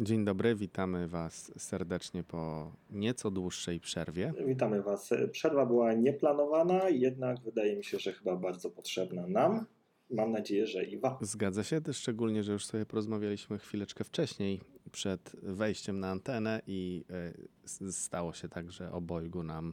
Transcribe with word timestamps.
Dzień 0.00 0.24
dobry, 0.24 0.54
witamy 0.54 1.08
Was 1.08 1.52
serdecznie 1.58 2.22
po 2.22 2.72
nieco 2.90 3.30
dłuższej 3.30 3.80
przerwie. 3.80 4.32
Witamy 4.46 4.82
Was. 4.82 5.10
Przerwa 5.32 5.66
była 5.66 5.92
nieplanowana, 5.92 6.88
jednak 6.88 7.40
wydaje 7.40 7.76
mi 7.76 7.84
się, 7.84 7.98
że 7.98 8.12
chyba 8.12 8.36
bardzo 8.36 8.70
potrzebna 8.70 9.26
nam. 9.26 9.66
Mam 10.10 10.32
nadzieję, 10.32 10.66
że 10.66 10.84
i 10.84 10.98
Wam. 10.98 11.16
Zgadza 11.20 11.64
się, 11.64 11.80
szczególnie, 11.92 12.42
że 12.42 12.52
już 12.52 12.66
sobie 12.66 12.86
porozmawialiśmy 12.86 13.58
chwileczkę 13.58 14.04
wcześniej 14.04 14.60
przed 14.92 15.36
wejściem 15.42 16.00
na 16.00 16.10
antenę 16.10 16.62
i 16.66 17.04
e, 17.10 17.92
stało 17.92 18.32
się 18.32 18.48
tak, 18.48 18.72
że 18.72 18.92
obojgu 18.92 19.42
nam. 19.42 19.72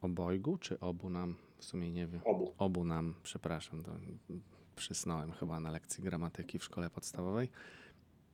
Obojgu 0.00 0.56
czy 0.58 0.80
obu 0.80 1.10
nam? 1.10 1.34
W 1.58 1.64
sumie 1.64 1.90
nie 1.90 2.06
wiem. 2.06 2.20
Obu. 2.24 2.52
Obu 2.58 2.84
nam, 2.84 3.14
przepraszam, 3.22 3.82
to 3.82 3.92
przysnąłem 4.76 5.32
chyba 5.32 5.60
na 5.60 5.70
lekcji 5.70 6.04
gramatyki 6.04 6.58
w 6.58 6.64
szkole 6.64 6.90
podstawowej 6.90 7.48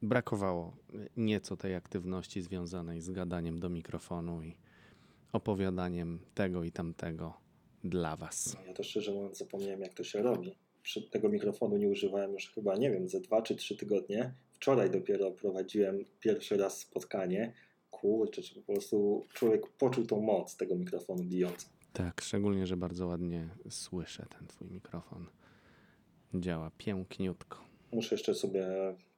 brakowało 0.02 0.76
nieco 1.16 1.56
tej 1.56 1.74
aktywności 1.74 2.42
związanej 2.42 3.00
z 3.00 3.10
gadaniem 3.10 3.60
do 3.60 3.68
mikrofonu 3.68 4.42
i 4.42 4.56
opowiadaniem 5.32 6.18
tego 6.34 6.64
i 6.64 6.72
tamtego 6.72 7.34
dla 7.84 8.16
Was. 8.16 8.56
Ja 8.66 8.74
to 8.74 8.82
szczerze 8.82 9.12
mówiąc 9.12 9.38
zapomniałem, 9.38 9.80
jak 9.80 9.94
to 9.94 10.04
się 10.04 10.22
robi. 10.22 10.56
Przy 10.82 11.02
tego 11.02 11.28
mikrofonu 11.28 11.76
nie 11.76 11.88
używałem 11.88 12.32
już 12.32 12.50
chyba, 12.50 12.76
nie 12.76 12.90
wiem, 12.90 13.08
ze 13.08 13.20
dwa 13.20 13.42
czy 13.42 13.56
trzy 13.56 13.76
tygodnie. 13.76 14.34
Wczoraj 14.52 14.90
dopiero 14.90 15.30
prowadziłem 15.30 16.04
pierwszy 16.20 16.56
raz 16.56 16.78
spotkanie. 16.78 17.52
Kurczę, 17.90 18.42
czy 18.42 18.54
po 18.54 18.72
prostu 18.72 19.26
człowiek 19.34 19.68
poczuł 19.68 20.06
tą 20.06 20.20
moc 20.20 20.56
tego 20.56 20.76
mikrofonu 20.76 21.24
bijącą. 21.24 21.68
Tak, 21.92 22.20
szczególnie, 22.20 22.66
że 22.66 22.76
bardzo 22.76 23.06
ładnie 23.06 23.48
słyszę 23.70 24.26
ten 24.38 24.46
Twój 24.46 24.68
mikrofon. 24.68 25.26
Działa 26.34 26.70
piękniutko. 26.78 27.58
Muszę 27.92 28.14
jeszcze 28.14 28.34
sobie 28.34 28.66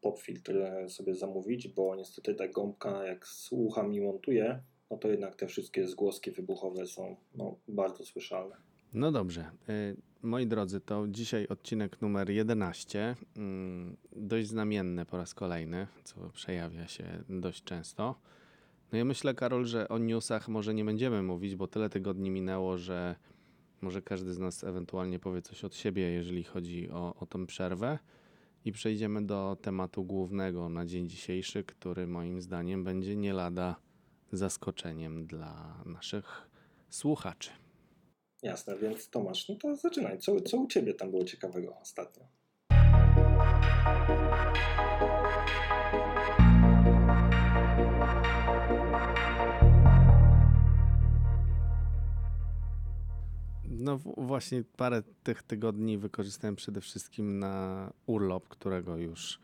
popfiltr 0.07 0.53
sobie 0.89 1.15
zamówić, 1.15 1.69
bo 1.69 1.97
niestety 1.97 2.35
ta 2.35 2.49
gąbka 2.49 3.05
jak 3.05 3.27
słucha 3.27 3.83
mi 3.83 4.01
montuje, 4.01 4.63
no 4.91 4.97
to 4.97 5.09
jednak 5.09 5.37
te 5.37 5.47
wszystkie 5.47 5.89
zgłoski 5.89 6.31
wybuchowe 6.31 6.87
są 6.87 7.17
no, 7.35 7.57
bardzo 7.69 8.05
słyszalne. 8.05 8.57
No 8.95 9.13
dobrze. 9.13 9.51
Y, 9.69 9.97
moi 10.23 10.47
drodzy, 10.47 10.81
to 10.81 11.09
dzisiaj 11.09 11.49
odcinek 11.49 12.03
numer 12.03 12.31
11. 12.31 13.17
Mm, 13.37 13.97
dość 14.17 14.49
znamienny 14.49 15.05
po 15.05 15.17
raz 15.17 15.35
kolejny, 15.35 15.87
co 16.05 16.31
przejawia 16.31 16.89
się 16.89 17.05
dość 17.29 17.65
często. 17.65 18.15
No 18.93 18.99
ja 18.99 19.05
myślę, 19.05 19.35
Karol, 19.35 19.65
że 19.65 19.89
o 19.89 19.99
newsach 19.99 20.49
może 20.49 20.75
nie 20.75 20.85
będziemy 20.85 21.23
mówić, 21.23 21.57
bo 21.57 21.67
tyle 21.67 21.91
tygodni 21.91 22.31
minęło, 22.31 22.79
że 22.79 23.17
może 23.81 24.03
każdy 24.03 24.35
z 24.35 24.39
nas 24.39 24.65
ewentualnie 24.65 25.19
powie 25.19 25.43
coś 25.43 25.65
od 25.65 25.75
siebie, 25.75 26.03
jeżeli 26.03 26.45
chodzi 26.45 26.91
o, 26.91 27.15
o 27.21 27.27
tę 27.27 27.47
przerwę. 27.47 27.99
I 28.67 28.73
przejdziemy 28.73 29.27
do 29.27 29.57
tematu 29.63 30.05
głównego 30.05 30.69
na 30.69 30.87
dzień 30.87 31.09
dzisiejszy, 31.09 31.65
który 31.65 32.07
moim 32.07 32.41
zdaniem 32.41 32.85
będzie 32.85 33.17
nie 33.17 33.33
lada 33.33 33.77
zaskoczeniem 34.33 35.27
dla 35.27 35.83
naszych 35.85 36.49
słuchaczy. 36.91 37.51
Jasne, 38.43 38.79
więc 38.79 39.11
Tomasz, 39.11 39.49
no 39.49 39.55
to 39.55 39.77
zaczynaj. 39.77 40.19
Co, 40.19 40.41
co 40.41 40.57
u 40.57 40.67
Ciebie 40.67 40.95
tam 40.95 41.11
było 41.11 41.25
ciekawego 41.25 41.77
ostatnio? 41.81 42.25
No 53.79 53.99
właśnie 54.17 54.65
parę 54.77 55.03
tych 55.23 55.43
tygodni 55.43 55.99
wykorzystałem 55.99 56.57
przede 56.57 56.81
wszystkim 56.81 57.39
na 57.39 57.93
urlop, 58.07 58.49
którego 58.49 58.97
już 58.97 59.41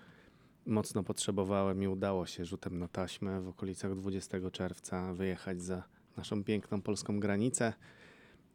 mocno 0.67 1.03
potrzebowałem 1.03 1.83
i 1.83 1.87
udało 1.87 2.27
się 2.27 2.45
rzutem 2.45 2.79
na 2.79 2.89
taśmę 2.89 3.41
w 3.41 3.49
okolicach 3.49 3.95
20 3.95 4.51
czerwca 4.51 5.15
wyjechać 5.15 5.63
za 5.63 5.83
naszą 6.17 6.45
piękną 6.45 6.83
polską 6.83 7.21
granicę. 7.21 7.73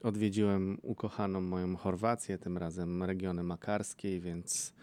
Odwiedziłem 0.03 0.77
ukochaną 0.81 1.41
moją 1.41 1.75
Chorwację, 1.75 2.37
tym 2.37 2.57
razem 2.57 3.03
regiony 3.03 3.43
makarskiej, 3.43 4.21
więc 4.21 4.73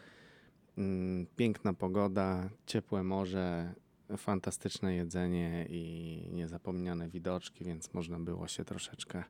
mm, 0.79 1.27
piękna 1.37 1.75
pogoda, 1.75 2.51
ciepłe 2.67 3.03
morze, 3.03 3.75
fantastyczne 4.17 4.95
jedzenie 4.95 5.67
i 5.71 6.29
niezapomniane 6.33 7.09
widoczki, 7.09 7.65
więc 7.65 7.95
można 7.95 8.21
było 8.21 8.49
się 8.49 8.65
troszeczkę 8.65 9.25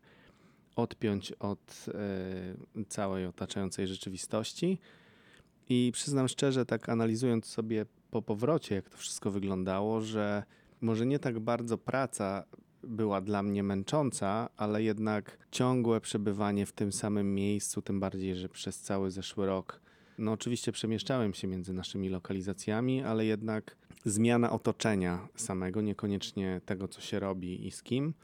odpiąć 0.77 1.33
od 1.33 1.87
y, 2.79 2.85
całej 2.85 3.27
otaczającej 3.27 3.87
rzeczywistości. 3.87 4.79
I 5.69 5.91
przyznam 5.95 6.29
szczerze, 6.29 6.67
tak 6.67 6.89
analizując 6.89 7.47
sobie 7.47 7.87
po 8.11 8.23
powrocie, 8.23 8.75
jak 8.75 8.89
to 8.89 8.97
wszystko 8.97 9.31
wyglądało, 9.31 10.01
że 10.01 10.43
może 10.81 11.07
nie 11.07 11.19
tak 11.19 11.41
bardzo 11.41 11.79
praca 11.79 12.45
była 12.83 13.21
dla 13.21 13.43
mnie 13.43 13.63
męcząca, 13.63 14.49
ale 14.57 14.83
jednak 14.83 15.39
ciągłe 15.51 16.01
przebywanie 16.01 16.67
w 16.67 16.73
tym 16.73 16.93
samym 16.93 17.35
miejscu, 17.35 17.83
tym 17.83 18.01
bardziej, 18.01 18.37
że 18.37 18.49
przez 18.49 18.81
cały 18.81 19.11
zeszły 19.11 19.47
rok, 19.47 19.81
no 20.19 20.33
oczywiście 20.33 20.73
przemieszczałem 20.73 21.35
się 21.35 21.49
między 21.49 21.73
naszymi 21.73 22.09
lokalizacjami, 22.09 23.03
ale 23.03 23.25
jednak 23.27 23.77
zmiana 24.05 24.53
otoczenia 24.53 25.29
samego, 25.37 25.81
niekoniecznie 25.81 26.61
tego, 26.67 26.89
co 26.89 27.01
się 27.01 27.21
robi 27.21 27.67
i 27.67 27.71
z 27.71 27.83
kim, 27.83 28.15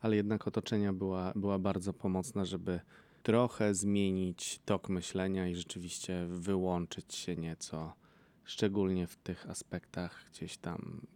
ale 0.00 0.16
jednak 0.16 0.48
otoczenia 0.48 0.92
była, 0.92 1.32
była 1.36 1.58
bardzo 1.58 1.92
pomocna, 1.92 2.44
żeby 2.44 2.80
trochę 3.22 3.74
zmienić 3.74 4.60
tok 4.64 4.88
myślenia 4.88 5.48
i 5.48 5.54
rzeczywiście 5.54 6.26
wyłączyć 6.26 7.14
się 7.14 7.36
nieco, 7.36 7.92
szczególnie 8.44 9.06
w 9.06 9.16
tych 9.16 9.50
aspektach 9.50 10.24
gdzieś 10.32 10.58
tam 10.58 11.06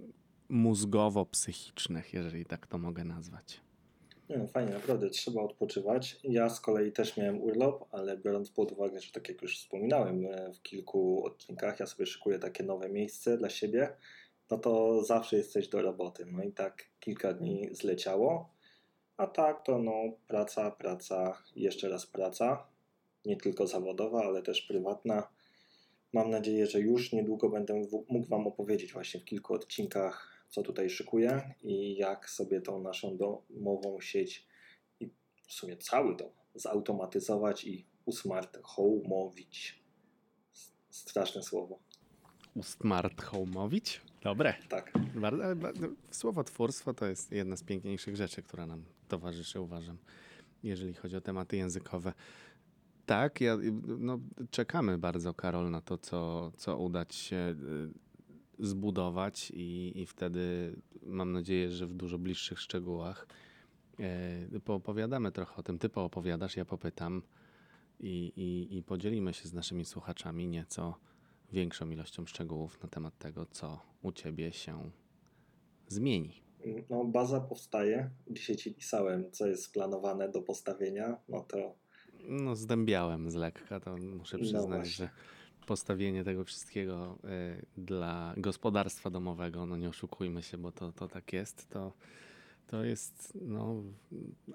mózgowo-psychicznych, 0.48 2.12
jeżeli 2.12 2.44
tak 2.46 2.66
to 2.66 2.78
mogę 2.78 3.04
nazwać. 3.04 3.60
No, 4.28 4.46
fajnie, 4.46 4.72
naprawdę 4.72 5.10
trzeba 5.10 5.42
odpoczywać. 5.42 6.20
Ja 6.24 6.50
z 6.50 6.60
kolei 6.60 6.92
też 6.92 7.16
miałem 7.16 7.42
urlop, 7.42 7.84
ale 7.90 8.18
biorąc 8.18 8.50
pod 8.50 8.72
uwagę, 8.72 9.00
że 9.00 9.12
tak 9.12 9.28
jak 9.28 9.42
już 9.42 9.58
wspominałem 9.58 10.26
e, 10.26 10.52
w 10.52 10.62
kilku 10.62 11.24
odcinkach, 11.24 11.80
ja 11.80 11.86
sobie 11.86 12.06
szykuję 12.06 12.38
takie 12.38 12.64
nowe 12.64 12.88
miejsce 12.88 13.38
dla 13.38 13.50
siebie, 13.50 13.96
no 14.50 14.58
to 14.58 15.02
zawsze 15.04 15.36
jesteś 15.36 15.68
do 15.68 15.82
roboty. 15.82 16.26
No 16.26 16.42
i 16.42 16.52
tak 16.52 16.84
kilka 17.00 17.32
dni 17.32 17.68
zleciało. 17.72 18.53
A 19.16 19.26
tak 19.26 19.64
to 19.64 19.78
no, 19.78 19.92
praca, 20.28 20.70
praca, 20.70 21.42
jeszcze 21.56 21.88
raz 21.88 22.06
praca. 22.06 22.66
Nie 23.24 23.36
tylko 23.36 23.66
zawodowa, 23.66 24.22
ale 24.22 24.42
też 24.42 24.62
prywatna. 24.62 25.28
Mam 26.12 26.30
nadzieję, 26.30 26.66
że 26.66 26.80
już 26.80 27.12
niedługo 27.12 27.48
będę 27.48 27.82
mógł 28.08 28.28
Wam 28.28 28.46
opowiedzieć 28.46 28.92
właśnie 28.92 29.20
w 29.20 29.24
kilku 29.24 29.54
odcinkach, 29.54 30.46
co 30.50 30.62
tutaj 30.62 30.90
szykuję 30.90 31.54
i 31.62 31.96
jak 31.96 32.30
sobie 32.30 32.60
tą 32.60 32.82
naszą 32.82 33.16
domową 33.16 34.00
sieć 34.00 34.46
i 35.00 35.10
w 35.48 35.52
sumie 35.52 35.76
cały 35.76 36.16
dom 36.16 36.30
zautomatyzować 36.54 37.64
i 37.64 37.86
usmart 38.04 38.58
home'owić. 38.58 39.72
Straszne 40.90 41.42
słowo. 41.42 41.78
Usmart 42.54 43.22
home'owić? 43.22 44.00
Dobre. 44.24 44.54
Tak. 44.68 44.92
Słowotwórstwo 46.10 46.94
to 46.94 47.06
jest 47.06 47.32
jedna 47.32 47.56
z 47.56 47.62
piękniejszych 47.62 48.16
rzeczy, 48.16 48.42
która 48.42 48.66
nam 48.66 48.84
towarzyszy, 49.08 49.60
uważam, 49.60 49.98
jeżeli 50.62 50.94
chodzi 50.94 51.16
o 51.16 51.20
tematy 51.20 51.56
językowe. 51.56 52.12
Tak, 53.06 53.40
ja, 53.40 53.56
no, 53.98 54.18
czekamy 54.50 54.98
bardzo, 54.98 55.34
Karol, 55.34 55.70
na 55.70 55.80
to, 55.80 55.98
co, 55.98 56.52
co 56.56 56.78
udać 56.78 57.14
się 57.14 57.54
y, 58.60 58.66
zbudować 58.66 59.50
i, 59.54 59.92
i 60.00 60.06
wtedy 60.06 60.74
mam 61.02 61.32
nadzieję, 61.32 61.70
że 61.70 61.86
w 61.86 61.94
dużo 61.94 62.18
bliższych 62.18 62.60
szczegółach 62.60 63.26
e, 64.00 64.60
poopowiadamy 64.60 65.32
trochę 65.32 65.56
o 65.56 65.62
tym. 65.62 65.78
Ty 65.78 65.88
poopowiadasz, 65.88 66.56
ja 66.56 66.64
popytam 66.64 67.22
i, 68.00 68.32
i, 68.36 68.76
i 68.76 68.82
podzielimy 68.82 69.34
się 69.34 69.48
z 69.48 69.52
naszymi 69.52 69.84
słuchaczami 69.84 70.48
nieco 70.48 70.94
większą 71.54 71.90
ilością 71.90 72.26
szczegółów 72.26 72.82
na 72.82 72.88
temat 72.88 73.18
tego, 73.18 73.46
co 73.46 73.80
u 74.02 74.12
Ciebie 74.12 74.52
się 74.52 74.90
zmieni. 75.88 76.44
No, 76.90 77.04
baza 77.04 77.40
powstaje. 77.40 78.10
Dzisiaj 78.30 78.56
Ci 78.56 78.74
pisałem, 78.74 79.32
co 79.32 79.46
jest 79.46 79.72
planowane 79.72 80.28
do 80.28 80.42
postawienia. 80.42 81.16
No 81.28 81.40
to. 81.40 81.74
No, 82.28 82.56
zdębiałem 82.56 83.30
z 83.30 83.34
lekka, 83.34 83.80
to 83.80 83.96
muszę 83.96 84.36
no 84.36 84.42
przyznać, 84.42 84.68
no 84.70 84.84
że 84.84 85.08
postawienie 85.66 86.24
tego 86.24 86.44
wszystkiego 86.44 87.18
y, 87.24 87.66
dla 87.76 88.34
gospodarstwa 88.36 89.10
domowego, 89.10 89.66
no 89.66 89.76
nie 89.76 89.88
oszukujmy 89.88 90.42
się, 90.42 90.58
bo 90.58 90.72
to, 90.72 90.92
to 90.92 91.08
tak 91.08 91.32
jest, 91.32 91.68
to, 91.68 91.92
to 92.66 92.84
jest 92.84 93.38
no, 93.40 93.82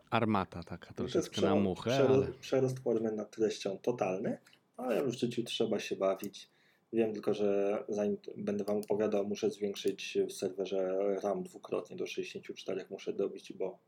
armata 0.10 0.63
taka 0.63 0.94
troszeczkę 0.94 1.42
na 1.42 1.56
muchę. 1.56 1.90
Przerost, 1.90 2.28
ale... 2.28 2.34
przerost 2.34 2.80
formy 2.80 3.12
nad 3.12 3.31
treścią 3.31 3.78
totalny, 3.78 4.38
ale 4.78 5.06
w 5.06 5.13
życiu 5.13 5.44
trzeba 5.44 5.80
się 5.80 5.96
bawić 5.96 6.50
Wiem 6.94 7.13
tylko, 7.13 7.33
że 7.33 7.83
zanim 7.89 8.18
będę 8.38 8.63
Wam 8.63 8.77
opowiadał, 8.77 9.27
muszę 9.27 9.50
zwiększyć 9.50 10.18
w 10.27 10.33
serwerze 10.33 11.00
RAM 11.24 11.44
dwukrotnie 11.44 11.95
do 11.95 12.07
64 12.07 12.86
muszę 12.89 13.13
dobić, 13.13 13.53
bo 13.53 13.80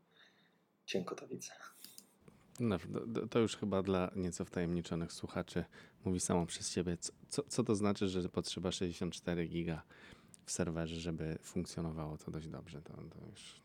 cienko 0.86 1.14
to 1.14 1.28
widzę. 1.28 1.52
No, 2.60 2.78
to 3.30 3.38
już 3.38 3.56
chyba 3.56 3.82
dla 3.82 4.10
nieco 4.16 4.44
wtajemniczonych 4.44 5.12
słuchaczy 5.12 5.64
mówi 6.04 6.20
samo 6.20 6.46
przez 6.46 6.70
siebie. 6.70 6.96
Co, 7.28 7.42
co 7.42 7.64
to 7.64 7.74
znaczy, 7.74 8.08
że 8.08 8.28
potrzeba 8.28 8.72
64 8.72 9.46
giga 9.48 9.82
w 10.44 10.50
serwerze, 10.50 10.96
żeby 10.96 11.38
funkcjonowało 11.42 12.18
to 12.18 12.30
dość 12.30 12.48
dobrze. 12.48 12.82
To, 12.82 12.92
to 12.92 13.26
już 13.30 13.62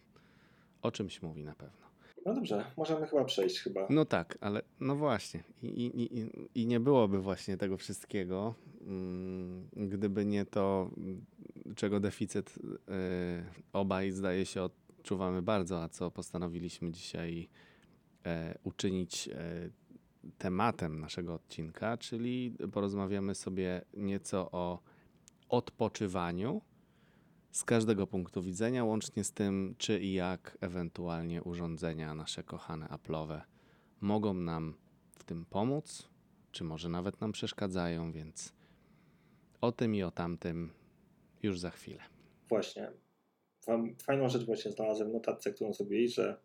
o 0.82 0.92
czymś 0.92 1.22
mówi 1.22 1.44
na 1.44 1.56
pewno. 1.56 1.87
No 2.28 2.34
dobrze, 2.34 2.66
możemy 2.78 3.08
chyba 3.08 3.26
przejść 3.26 3.60
chyba. 3.60 3.88
No 3.90 4.06
tak, 4.06 4.38
ale 4.42 4.62
no 4.80 4.96
właśnie. 4.96 5.44
I, 5.64 5.68
i, 5.68 6.20
i, 6.20 6.30
i 6.56 6.68
nie 6.68 6.80
byłoby 6.80 7.20
właśnie 7.22 7.58
tego 7.58 7.78
wszystkiego, 7.78 8.56
mm, 8.82 9.70
gdyby 9.74 10.26
nie 10.26 10.46
to, 10.46 10.92
czego 11.76 12.00
deficyt 12.00 12.58
y, 12.58 12.62
obaj 13.74 14.12
zdaje 14.12 14.46
się 14.46 14.62
odczuwamy 14.64 15.42
bardzo, 15.42 15.84
a 15.84 15.90
co 15.90 16.12
postanowiliśmy 16.12 16.92
dzisiaj 16.92 17.50
e, 18.26 18.58
uczynić 18.64 19.28
e, 19.28 19.70
tematem 20.38 21.00
naszego 21.00 21.34
odcinka, 21.34 21.98
czyli 21.98 22.56
porozmawiamy 22.72 23.36
sobie 23.36 23.82
nieco 23.94 24.52
o 24.52 24.80
odpoczywaniu 25.50 26.62
z 27.58 27.64
każdego 27.64 28.08
punktu 28.08 28.42
widzenia, 28.42 28.84
łącznie 28.84 29.24
z 29.24 29.32
tym, 29.32 29.76
czy 29.78 30.00
i 30.00 30.14
jak 30.14 30.58
ewentualnie 30.62 31.44
urządzenia 31.44 32.16
nasze 32.16 32.44
kochane 32.44 32.86
Apple'owe 32.86 33.42
mogą 34.02 34.34
nam 34.34 34.74
w 35.12 35.24
tym 35.24 35.46
pomóc, 35.46 36.10
czy 36.52 36.64
może 36.64 36.90
nawet 36.90 37.22
nam 37.22 37.32
przeszkadzają, 37.32 38.12
więc 38.12 38.54
o 39.62 39.72
tym 39.72 39.96
i 39.96 40.04
o 40.04 40.12
tamtym 40.12 40.72
już 41.44 41.60
za 41.60 41.70
chwilę. 41.70 42.04
Właśnie. 42.50 42.92
Fajną 44.04 44.30
rzecz 44.30 44.46
właśnie 44.46 44.72
znalazłem 44.72 45.12
notatce, 45.12 45.54
którą 45.54 45.74
zrobiłeś, 45.74 46.14
że 46.14 46.40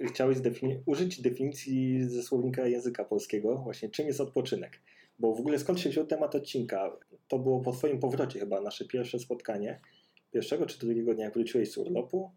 chciałeś 0.00 0.38
użyć 0.86 1.22
definicji 1.22 2.04
ze 2.08 2.22
słownika 2.22 2.66
języka 2.66 3.04
polskiego, 3.04 3.56
właśnie 3.56 3.88
czym 3.88 4.06
jest 4.06 4.20
odpoczynek. 4.20 4.80
Bo 5.18 5.34
w 5.34 5.40
ogóle 5.40 5.58
skąd 5.58 5.80
się 5.80 5.90
wziął 5.90 6.06
temat 6.06 6.34
odcinka? 6.34 6.96
To 7.28 7.38
było 7.38 7.60
po 7.60 7.72
twoim 7.72 8.00
powrocie 8.00 8.40
chyba, 8.40 8.60
nasze 8.60 8.84
pierwsze 8.84 9.18
spotkanie. 9.18 9.80
Pierwszego 10.30 10.66
czy 10.66 10.78
drugiego 10.78 11.14
dnia, 11.14 11.24
jak 11.24 11.34
wróciłeś 11.34 11.72
z 11.72 11.78
urlopu, 11.78 12.30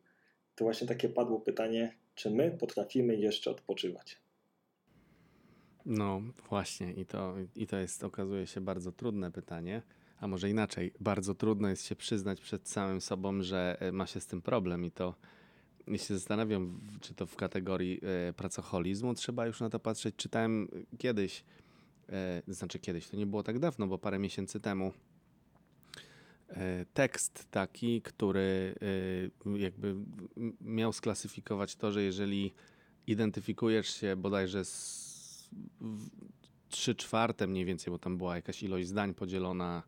to 0.56 0.66
właśnie 0.66 0.88
takie 0.88 1.10
padło 1.10 1.40
pytanie, 1.40 1.98
czy 2.16 2.32
my 2.32 2.58
potrafimy 2.60 3.16
jeszcze 3.16 3.52
odpoczywać? 3.52 4.22
No 5.86 6.22
właśnie, 6.50 6.94
i 6.94 7.06
to, 7.06 7.36
i 7.56 7.68
to 7.68 7.78
jest, 7.78 8.04
okazuje 8.04 8.48
się, 8.48 8.62
bardzo 8.62 8.92
trudne 8.92 9.32
pytanie. 9.32 9.82
A 10.20 10.28
może 10.28 10.50
inaczej, 10.50 10.94
bardzo 11.00 11.36
trudno 11.36 11.70
jest 11.70 11.86
się 11.86 11.96
przyznać 11.96 12.42
przed 12.42 12.70
samym 12.70 13.02
sobą, 13.02 13.42
że 13.42 13.78
e, 13.80 13.92
ma 13.92 14.08
się 14.08 14.20
z 14.20 14.28
tym 14.28 14.42
problem, 14.42 14.86
i 14.86 14.92
to 14.92 15.16
ja 15.88 15.98
się 15.98 16.14
zastanawiam, 16.14 16.80
czy 17.02 17.14
to 17.14 17.26
w 17.26 17.36
kategorii 17.36 18.02
e, 18.30 18.34
pracoholizmu 18.34 19.14
trzeba 19.14 19.46
już 19.46 19.60
na 19.60 19.70
to 19.70 19.80
patrzeć. 19.80 20.16
Czytałem 20.16 20.68
kiedyś, 20.98 21.40
e, 21.40 21.44
znaczy 22.48 22.80
kiedyś, 22.80 23.08
to 23.08 23.18
nie 23.18 23.26
było 23.26 23.44
tak 23.44 23.60
dawno, 23.60 23.88
bo 23.88 23.98
parę 23.98 24.20
miesięcy 24.20 24.60
temu, 24.60 24.94
e, 26.50 26.86
tekst 26.94 27.48
taki, 27.52 28.02
który 28.02 28.76
e, 29.46 29.58
jakby 29.58 29.96
miał 30.62 30.94
sklasyfikować 30.94 31.76
to, 31.76 31.92
że 31.92 32.04
jeżeli 32.04 32.54
identyfikujesz 33.08 33.88
się 33.88 34.16
bodajże 34.16 34.66
z 34.66 35.50
trzy 36.70 36.96
czwarte 36.96 37.48
mniej 37.48 37.66
więcej, 37.66 37.92
bo 37.92 38.00
tam 38.00 38.18
była 38.18 38.36
jakaś 38.36 38.64
ilość 38.64 38.88
zdań 38.88 39.14
podzielona 39.14 39.84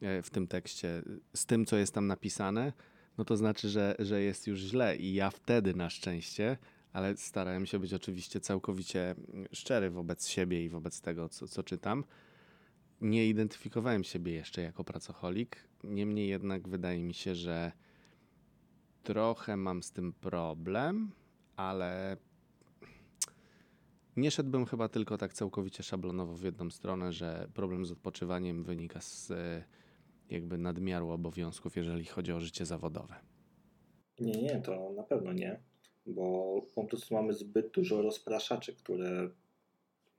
e, 0.00 0.22
w 0.22 0.30
tym 0.30 0.46
tekście 0.46 1.02
z 1.34 1.46
tym, 1.46 1.66
co 1.66 1.76
jest 1.76 1.94
tam 1.94 2.06
napisane, 2.06 2.72
no 3.18 3.24
to 3.24 3.36
znaczy, 3.36 3.68
że, 3.68 3.96
że 3.98 4.22
jest 4.22 4.46
już 4.46 4.60
źle. 4.60 4.96
I 4.96 5.14
ja 5.14 5.30
wtedy 5.30 5.74
na 5.74 5.90
szczęście, 5.90 6.56
ale 6.94 7.16
starałem 7.16 7.66
się 7.66 7.78
być 7.78 7.94
oczywiście 7.94 8.40
całkowicie 8.40 9.10
mm, 9.10 9.46
szczery 9.52 9.90
wobec 9.90 10.28
siebie 10.28 10.64
i 10.64 10.68
wobec 10.68 11.00
tego, 11.00 11.28
co, 11.28 11.48
co 11.48 11.62
czytam. 11.62 12.04
Nie 13.00 13.26
identyfikowałem 13.26 14.04
siebie 14.04 14.32
jeszcze 14.32 14.62
jako 14.62 14.84
pracocholik. 14.84 15.68
Niemniej 15.84 16.28
jednak 16.28 16.68
wydaje 16.68 17.02
mi 17.02 17.14
się, 17.14 17.34
że 17.34 17.72
trochę 19.02 19.56
mam 19.56 19.82
z 19.82 19.92
tym 19.92 20.12
problem, 20.12 21.10
ale 21.56 22.16
nie 24.16 24.30
szedłbym 24.30 24.66
chyba 24.66 24.88
tylko 24.88 25.18
tak 25.18 25.34
całkowicie 25.34 25.82
szablonowo 25.82 26.34
w 26.34 26.42
jedną 26.42 26.70
stronę, 26.70 27.12
że 27.12 27.48
problem 27.54 27.86
z 27.86 27.92
odpoczywaniem 27.92 28.64
wynika 28.64 29.00
z 29.00 29.30
e, 29.30 29.64
jakby 30.30 30.58
nadmiaru 30.58 31.10
obowiązków, 31.10 31.76
jeżeli 31.76 32.04
chodzi 32.04 32.32
o 32.32 32.40
życie 32.40 32.66
zawodowe. 32.66 33.14
Nie, 34.20 34.42
nie, 34.42 34.60
to 34.60 34.92
na 34.96 35.02
pewno 35.02 35.32
nie, 35.32 35.60
bo 36.06 36.56
po 36.74 36.84
prostu 36.84 37.14
mamy 37.14 37.34
zbyt 37.34 37.70
dużo 37.70 38.02
rozpraszaczy, 38.02 38.74
które 38.74 39.28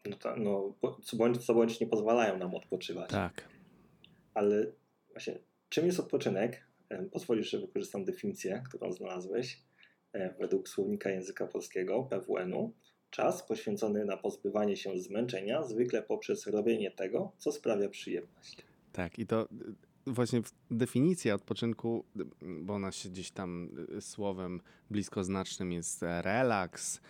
no, 0.06 0.16
ta, 0.16 0.36
no, 0.36 0.74
co 1.04 1.18
bądź 1.18 1.46
co 1.46 1.54
bądź 1.54 1.80
nie 1.80 1.88
pozwalają 1.88 2.38
nam 2.38 2.56
odpoczywać. 2.56 3.10
Tak. 3.10 3.50
Ale 4.34 4.72
właśnie, 5.12 5.40
czym 5.70 5.86
jest 5.86 6.00
odpoczynek? 6.00 6.68
Em, 6.90 7.10
Pozwolisz, 7.10 7.50
że 7.50 7.60
wykorzystam 7.60 8.06
definicję, 8.06 8.64
którą 8.70 8.92
znalazłeś 8.92 9.62
e, 10.14 10.34
według 10.40 10.70
słownika 10.70 11.10
języka 11.10 11.48
polskiego 11.48 12.04
PWN-u. 12.04 12.74
Czas 13.10 13.44
poświęcony 13.44 14.06
na 14.06 14.18
pozbywanie 14.18 14.78
się 14.78 14.98
zmęczenia, 14.98 15.64
zwykle 15.64 16.04
poprzez 16.04 16.48
robienie 16.48 16.92
tego, 16.92 17.32
co 17.38 17.52
sprawia 17.52 17.90
przyjemność. 17.90 18.58
Tak, 18.92 19.20
i 19.20 19.26
to 19.26 19.48
właśnie 20.08 20.42
definicja 20.72 21.36
odpoczynku, 21.36 22.06
bo 22.62 22.74
ona 22.74 22.92
się 22.92 23.10
gdzieś 23.10 23.32
tam 23.32 23.70
y, 23.98 24.02
słowem 24.02 24.62
bliskoznacznym 24.90 25.72
jest 25.72 26.04
e, 26.04 26.22
relaks 26.22 27.02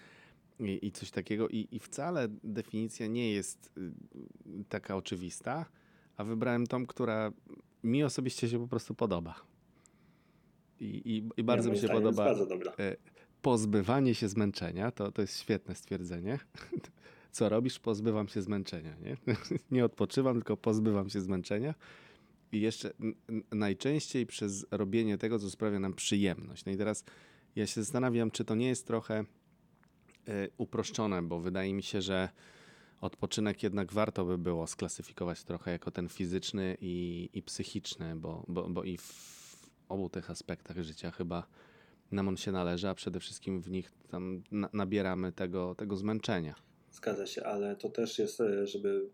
i, 0.60 0.80
i 0.88 0.92
coś 0.92 1.12
takiego, 1.12 1.50
i, 1.50 1.68
i 1.72 1.80
wcale 1.80 2.28
definicja 2.44 3.08
nie 3.08 3.32
jest 3.32 3.72
y, 3.78 3.92
taka 4.70 4.96
oczywista, 4.96 5.66
a 6.18 6.24
wybrałem 6.24 6.68
tą, 6.68 6.86
która 6.86 7.32
mi 7.84 8.04
osobiście 8.04 8.50
się 8.50 8.60
po 8.60 8.68
prostu 8.68 8.96
podoba. 8.96 9.36
I, 10.80 10.86
i, 10.86 11.30
i 11.38 11.44
bardzo 11.44 11.72
mi 11.72 11.78
się 11.78 11.88
podoba 11.88 12.26
Bardzo 12.26 12.46
dobra. 12.46 12.74
pozbywanie 13.42 14.16
się 14.16 14.28
zmęczenia, 14.28 14.92
to, 14.92 15.12
to 15.12 15.22
jest 15.22 15.40
świetne 15.40 15.76
stwierdzenie. 15.76 16.40
Co 17.32 17.50
robisz? 17.50 17.80
Pozbywam 17.80 18.28
się 18.28 18.42
zmęczenia. 18.42 18.96
Nie, 19.02 19.18
nie 19.72 19.86
odpoczywam, 19.86 20.36
tylko 20.36 20.58
pozbywam 20.58 21.10
się 21.10 21.22
zmęczenia. 21.22 21.74
I 22.56 22.62
jeszcze 22.62 22.94
najczęściej 23.52 24.26
przez 24.26 24.66
robienie 24.72 25.18
tego, 25.18 25.40
co 25.40 25.50
sprawia 25.50 25.80
nam 25.80 25.94
przyjemność. 25.94 26.66
No 26.66 26.72
i 26.72 26.78
teraz 26.78 27.04
ja 27.56 27.68
się 27.68 27.84
zastanawiam, 27.84 28.32
czy 28.32 28.46
to 28.46 28.56
nie 28.56 28.68
jest 28.68 28.88
trochę 28.88 29.26
y, 30.30 30.50
uproszczone, 30.58 31.22
bo 31.22 31.40
wydaje 31.40 31.74
mi 31.74 31.84
się, 31.84 32.02
że 32.02 32.30
odpoczynek 33.02 33.64
jednak 33.64 33.94
warto 33.94 34.26
by 34.26 34.38
było 34.38 34.68
sklasyfikować 34.68 35.44
trochę 35.44 35.72
jako 35.72 35.92
ten 35.92 36.10
fizyczny 36.10 36.78
i, 36.82 37.30
i 37.34 37.42
psychiczny, 37.42 38.16
bo, 38.16 38.46
bo, 38.48 38.70
bo 38.70 38.84
i 38.84 38.98
w 38.98 39.70
obu 39.90 40.10
tych 40.10 40.30
aspektach 40.30 40.82
życia 40.82 41.12
chyba 41.12 41.48
nam 42.12 42.28
on 42.28 42.38
się 42.38 42.52
należy, 42.52 42.90
a 42.90 42.96
przede 42.96 43.20
wszystkim 43.20 43.62
w 43.62 43.70
nich 43.70 43.92
tam 44.12 44.44
na, 44.52 44.70
nabieramy 44.74 45.32
tego, 45.32 45.76
tego 45.76 45.96
zmęczenia. 45.96 46.56
Zgadza 46.92 47.28
się, 47.28 47.44
ale 47.44 47.76
to 47.76 47.90
też 47.90 48.20
jest, 48.20 48.42
e, 48.42 48.68
żeby 48.68 49.10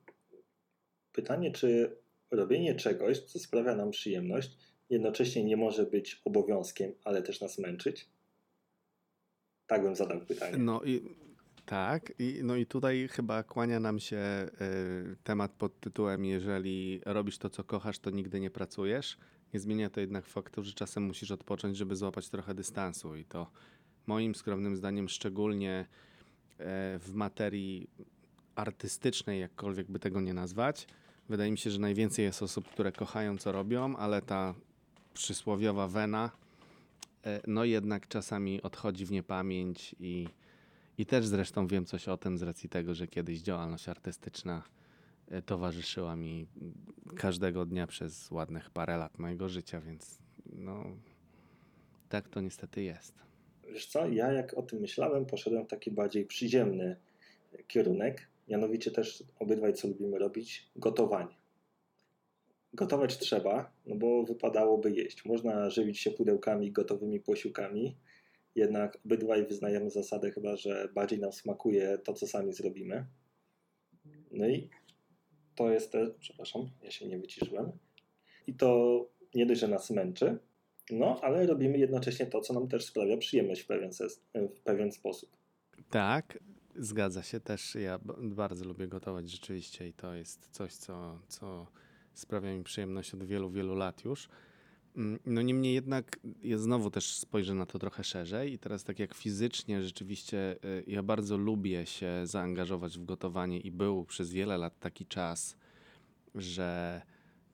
pytanie, 1.12 1.52
czy 1.52 1.98
robienie 2.32 2.76
czegoś, 2.76 3.20
co 3.20 3.40
sprawia 3.40 3.76
nam 3.76 3.92
przyjemność, 3.92 4.58
jednocześnie 4.90 5.44
nie 5.44 5.58
może 5.58 5.86
być 5.86 6.22
obowiązkiem, 6.26 6.94
ale 7.04 7.22
też 7.22 7.42
nas 7.42 7.60
męczyć? 7.60 8.10
Tak 9.68 9.84
bym 9.84 9.96
zadał 9.96 10.22
pytanie. 10.22 10.58
No 10.58 10.84
i 10.84 11.02
tak, 11.66 12.14
i, 12.20 12.40
no 12.44 12.56
i 12.56 12.66
tutaj 12.66 13.08
chyba 13.12 13.44
kłania 13.44 13.80
nam 13.80 14.00
się 14.00 14.18
y, 15.12 15.16
temat 15.24 15.52
pod 15.52 15.80
tytułem 15.80 16.26
jeżeli 16.26 17.02
robisz 17.06 17.38
to, 17.38 17.50
co 17.50 17.64
kochasz, 17.64 18.00
to 18.00 18.10
nigdy 18.10 18.40
nie 18.40 18.52
pracujesz. 18.52 19.18
Nie 19.54 19.60
zmienia 19.60 19.90
to 19.90 20.00
jednak 20.00 20.26
faktu, 20.26 20.64
że 20.64 20.74
czasem 20.74 21.04
musisz 21.04 21.32
odpocząć, 21.32 21.78
żeby 21.78 21.96
złapać 21.96 22.30
trochę 22.30 22.54
dystansu 22.54 23.16
i 23.16 23.26
to 23.26 23.52
moim 24.08 24.36
skromnym 24.36 24.76
zdaniem 24.76 25.10
szczególnie 25.10 25.86
e, 26.60 27.00
w 27.00 27.14
materii 27.14 27.90
artystycznej, 28.56 29.40
jakkolwiek 29.40 29.92
by 29.92 30.00
tego 30.00 30.22
nie 30.22 30.34
nazwać. 30.34 30.88
Wydaje 31.32 31.52
mi 31.52 31.58
się, 31.58 31.72
że 31.72 31.80
najwięcej 31.80 32.26
jest 32.26 32.44
osób, 32.44 32.70
które 32.70 32.92
kochają, 32.92 33.38
co 33.38 33.52
robią, 33.52 33.96
ale 33.96 34.22
ta 34.22 34.56
przysłowiowa 35.14 35.88
wena, 35.88 36.32
e, 37.26 37.42
no 37.48 37.66
jednak 37.66 38.08
czasami 38.08 38.62
odchodzi 38.62 39.06
w 39.06 39.12
niepamięć 39.12 39.96
i, 40.00 40.28
i 40.98 41.06
też 41.06 41.26
zresztą 41.26 41.68
wiem 41.68 41.86
coś 41.86 42.08
o 42.08 42.18
tym 42.18 42.38
z 42.38 42.42
racji 42.42 42.70
tego, 42.70 42.94
że 42.94 43.08
kiedyś 43.08 43.42
działalność 43.42 43.90
artystyczna 43.90 44.64
e, 45.28 45.42
towarzyszyła 45.42 46.16
mi 46.16 46.48
każdego 47.16 47.66
dnia 47.66 47.88
przez 47.88 48.32
ładnych 48.32 48.70
parę 48.70 48.98
lat 48.98 49.20
mojego 49.20 49.50
życia, 49.50 49.82
więc 49.82 50.20
no 50.54 50.86
tak 52.10 52.30
to 52.30 52.42
niestety 52.42 52.84
jest. 52.84 53.14
Wiesz 53.74 53.86
co, 53.86 54.08
ja 54.08 54.32
jak 54.32 54.54
o 54.54 54.62
tym 54.62 54.80
myślałem, 54.80 55.26
poszedłem 55.26 55.66
w 55.66 55.70
taki 55.70 55.92
bardziej 55.92 56.26
przyziemny 56.26 56.96
kierunek, 57.68 58.31
mianowicie 58.52 58.92
też 58.92 59.24
obydwaj 59.40 59.74
co 59.74 59.88
lubimy 59.88 60.20
robić, 60.20 60.72
gotowanie. 60.76 61.36
Gotować 62.74 63.18
trzeba, 63.18 63.74
no 63.86 63.96
bo 63.96 64.24
wypadałoby 64.24 64.92
jeść. 64.92 65.26
Można 65.26 65.70
żywić 65.70 66.00
się 66.00 66.12
pudełkami, 66.12 66.72
gotowymi 66.72 67.20
posiłkami, 67.20 67.98
jednak 68.56 68.98
obydwaj 69.06 69.48
wyznajemy 69.48 69.90
zasadę 69.90 70.32
chyba, 70.32 70.56
że 70.56 70.90
bardziej 70.96 71.20
nam 71.20 71.32
smakuje 71.32 71.98
to, 71.98 72.14
co 72.14 72.28
sami 72.28 72.54
zrobimy. 72.54 73.06
No 74.32 74.48
i 74.48 74.70
to 75.56 75.72
jest 75.72 75.92
też, 75.92 76.10
przepraszam, 76.20 76.70
ja 76.84 76.92
się 76.92 77.08
nie 77.08 77.20
wyciszyłem. 77.20 77.72
I 78.48 78.54
to 78.54 79.10
nie 79.36 79.46
dość, 79.46 79.62
że 79.62 79.68
nas 79.68 79.90
męczy, 79.90 80.38
no 80.92 81.20
ale 81.22 81.46
robimy 81.46 81.78
jednocześnie 81.78 82.26
to, 82.26 82.42
co 82.42 82.54
nam 82.54 82.68
też 82.68 82.86
sprawia 82.86 83.18
przyjemność 83.18 83.62
w 83.62 83.68
pewien, 83.68 83.92
w 84.36 84.62
pewien 84.62 84.92
sposób. 84.92 85.30
Tak, 85.90 86.40
zgadza 86.76 87.24
się 87.24 87.40
też. 87.40 87.76
Ja 87.76 88.00
bardzo 88.22 88.66
lubię 88.66 88.88
gotować 88.88 89.30
rzeczywiście 89.30 89.88
i 89.88 89.94
to 89.94 90.14
jest 90.14 90.48
coś, 90.52 90.74
co, 90.74 91.20
co 91.28 91.68
sprawia 92.14 92.54
mi 92.54 92.64
przyjemność 92.64 93.14
od 93.14 93.24
wielu, 93.24 93.50
wielu 93.50 93.76
lat 93.76 94.06
już. 94.06 94.30
Mm, 94.96 95.20
No 95.26 95.42
niemniej 95.42 95.74
jednak 95.74 96.20
ja 96.44 96.58
znowu 96.58 96.92
też 96.92 97.16
spojrzę 97.16 97.54
na 97.54 97.66
to 97.66 97.80
trochę 97.80 98.04
szerzej 98.04 98.54
i 98.54 98.60
teraz 98.60 98.84
tak 98.84 99.00
jak 99.00 99.14
fizycznie 99.14 99.84
rzeczywiście 99.84 100.56
y, 100.66 100.84
ja 100.88 101.04
bardzo 101.04 101.38
lubię 101.38 101.86
się 101.86 102.22
zaangażować 102.24 103.00
w 103.00 103.06
gotowanie 103.06 103.60
i 103.60 103.72
był 103.72 104.06
przez 104.06 104.32
wiele 104.32 104.58
lat 104.58 104.80
taki 104.80 105.06
czas, 105.06 105.58
że 106.36 107.02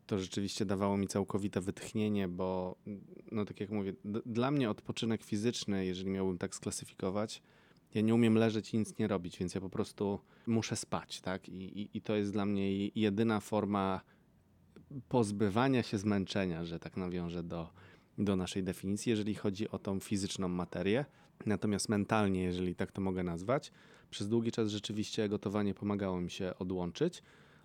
to 0.07 0.19
rzeczywiście 0.19 0.65
dawało 0.65 0.97
mi 0.97 1.07
całkowite 1.07 1.61
wytchnienie, 1.61 2.27
bo 2.27 2.75
mm, 2.87 3.01
no 3.31 3.45
tak 3.45 3.59
jak 3.59 3.69
mówię, 3.69 3.93
dla 4.25 4.51
mnie 4.51 4.69
odpoczynek 4.69 5.23
fizyczny, 5.23 5.85
jeżeli 5.85 6.09
miałbym 6.09 6.37
tak 6.37 6.55
sklasyfikować, 6.55 7.41
ja 7.93 8.01
nie 8.01 8.15
umiem 8.15 8.35
leżeć 8.35 8.73
i 8.73 8.77
nic 8.77 8.97
nie 8.97 9.07
robić, 9.07 9.37
więc 9.37 9.55
ja 9.55 9.61
po 9.61 9.69
prostu 9.69 10.19
muszę 10.47 10.75
spać, 10.75 11.21
tak? 11.21 11.49
I, 11.49 11.81
i, 11.81 11.97
i 11.97 12.01
to 12.01 12.15
jest 12.15 12.31
dla 12.31 12.45
mnie 12.45 12.87
jedyna 12.87 13.39
forma 13.39 14.01
pozbywania 15.09 15.83
się 15.83 15.97
zmęczenia, 15.97 16.65
że 16.65 16.79
tak 16.79 16.97
nawiążę 16.97 17.43
do, 17.43 17.69
do 18.17 18.35
naszej 18.35 18.63
definicji, 18.63 19.09
jeżeli 19.09 19.35
chodzi 19.35 19.69
o 19.69 19.79
tą 19.79 19.99
fizyczną 19.99 20.47
materię. 20.47 21.05
Natomiast 21.45 21.89
mentalnie, 21.89 22.43
jeżeli 22.43 22.75
tak 22.75 22.91
to 22.91 23.01
mogę 23.01 23.23
nazwać, 23.23 23.71
przez 24.09 24.29
długi 24.29 24.51
czas 24.51 24.69
rzeczywiście 24.69 25.29
gotowanie 25.29 25.73
pomagało 25.73 26.21
mi 26.21 26.31
się 26.31 26.53
odłączyć. 26.59 27.23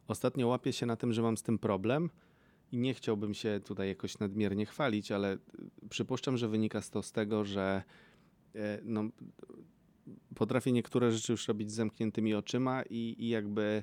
Ostatnio 0.08 0.46
łapię 0.48 0.72
się 0.72 0.86
na 0.86 0.96
tym, 0.96 1.12
że 1.12 1.22
mam 1.22 1.36
z 1.36 1.42
tym 1.42 1.58
problem 1.58 2.10
i 2.72 2.78
nie 2.78 2.94
chciałbym 2.94 3.34
się 3.34 3.60
tutaj 3.64 3.88
jakoś 3.88 4.18
nadmiernie 4.18 4.66
chwalić, 4.66 5.12
ale 5.12 5.38
przypuszczam, 5.90 6.36
że 6.36 6.48
wynika 6.48 6.80
to 6.80 7.02
z 7.02 7.12
tego, 7.12 7.44
że 7.44 7.82
e, 8.54 8.78
no, 8.84 9.04
potrafię 10.34 10.72
niektóre 10.72 11.12
rzeczy 11.12 11.32
już 11.32 11.48
robić 11.48 11.70
z 11.70 11.74
zamkniętymi 11.74 12.34
oczyma 12.34 12.82
i, 12.90 13.16
i 13.18 13.28
jakby 13.28 13.82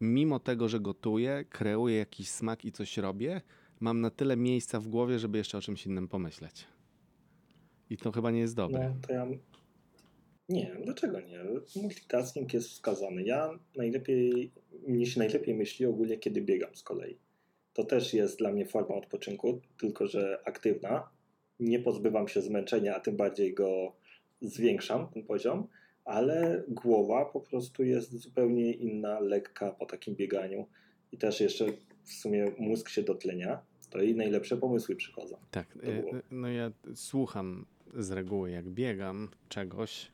mimo 0.00 0.40
tego, 0.40 0.68
że 0.68 0.80
gotuję, 0.80 1.44
kreuję 1.50 1.96
jakiś 1.96 2.28
smak 2.28 2.64
i 2.64 2.72
coś 2.72 2.96
robię, 2.96 3.40
mam 3.80 4.00
na 4.00 4.10
tyle 4.10 4.36
miejsca 4.36 4.80
w 4.80 4.88
głowie, 4.88 5.18
żeby 5.18 5.38
jeszcze 5.38 5.58
o 5.58 5.60
czymś 5.60 5.86
innym 5.86 6.08
pomyśleć. 6.08 6.66
I 7.90 7.96
to 7.96 8.12
chyba 8.12 8.30
nie 8.30 8.40
jest 8.40 8.56
dobre. 8.56 8.94
No 9.08 9.14
ja. 9.14 9.26
Nie, 10.48 10.76
dlaczego 10.84 11.20
nie? 11.20 11.44
Multitasking 11.82 12.54
jest 12.54 12.68
wskazany. 12.68 13.22
Ja 13.22 13.58
najlepiej, 13.76 14.52
mnie 14.88 15.06
się 15.06 15.18
najlepiej 15.18 15.54
myśli 15.54 15.86
ogólnie, 15.86 16.18
kiedy 16.18 16.42
biegam 16.42 16.76
z 16.76 16.82
kolei. 16.82 17.18
To 17.72 17.84
też 17.84 18.14
jest 18.14 18.38
dla 18.38 18.52
mnie 18.52 18.66
forma 18.66 18.94
odpoczynku, 18.94 19.60
tylko 19.80 20.06
że 20.06 20.42
aktywna. 20.44 21.08
Nie 21.60 21.78
pozbywam 21.78 22.28
się 22.28 22.42
zmęczenia, 22.42 22.96
a 22.96 23.00
tym 23.00 23.16
bardziej 23.16 23.54
go 23.54 23.92
zwiększam, 24.42 25.08
ten 25.08 25.22
poziom, 25.22 25.66
ale 26.04 26.62
głowa 26.68 27.24
po 27.24 27.40
prostu 27.40 27.84
jest 27.84 28.12
zupełnie 28.12 28.72
inna, 28.72 29.20
lekka 29.20 29.70
po 29.70 29.86
takim 29.86 30.14
bieganiu 30.14 30.66
i 31.12 31.18
też 31.18 31.40
jeszcze 31.40 31.66
w 32.04 32.12
sumie 32.12 32.52
mózg 32.58 32.88
się 32.88 33.02
dotlenia. 33.02 33.62
To 33.90 34.02
i 34.02 34.14
najlepsze 34.14 34.56
pomysły 34.56 34.96
przychodzą. 34.96 35.36
Tak, 35.50 35.78
było. 35.78 36.16
e, 36.18 36.22
no 36.30 36.48
ja 36.48 36.70
słucham 36.94 37.66
z 37.94 38.10
reguły 38.10 38.50
jak 38.50 38.68
biegam 38.68 39.28
czegoś, 39.48 40.12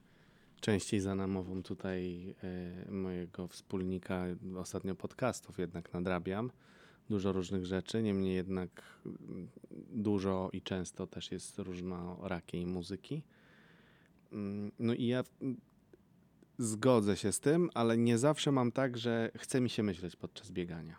częściej 0.60 1.00
za 1.00 1.14
namową 1.14 1.62
tutaj 1.62 2.34
e, 2.42 2.90
mojego 2.90 3.48
wspólnika, 3.48 4.24
ostatnio 4.56 4.94
podcastów 4.94 5.58
jednak 5.58 5.92
nadrabiam, 5.92 6.50
dużo 7.10 7.32
różnych 7.32 7.66
rzeczy, 7.66 8.02
niemniej 8.02 8.34
jednak 8.34 8.70
mm, 9.06 9.48
dużo 9.92 10.50
i 10.52 10.62
często 10.62 11.06
też 11.06 11.32
jest 11.32 11.58
różnorakiej 11.58 12.66
muzyki. 12.66 13.22
Mm, 14.32 14.72
No 14.78 14.94
i 14.94 15.06
ja 15.06 15.24
mm, 15.40 15.60
zgodzę 16.58 17.16
się 17.16 17.32
z 17.32 17.40
tym, 17.40 17.70
ale 17.74 17.96
nie 17.96 18.18
zawsze 18.18 18.52
mam 18.52 18.72
tak, 18.72 18.98
że 18.98 19.30
chce 19.36 19.60
mi 19.60 19.70
się 19.70 19.82
myśleć 19.82 20.16
podczas 20.16 20.50
biegania. 20.50 20.96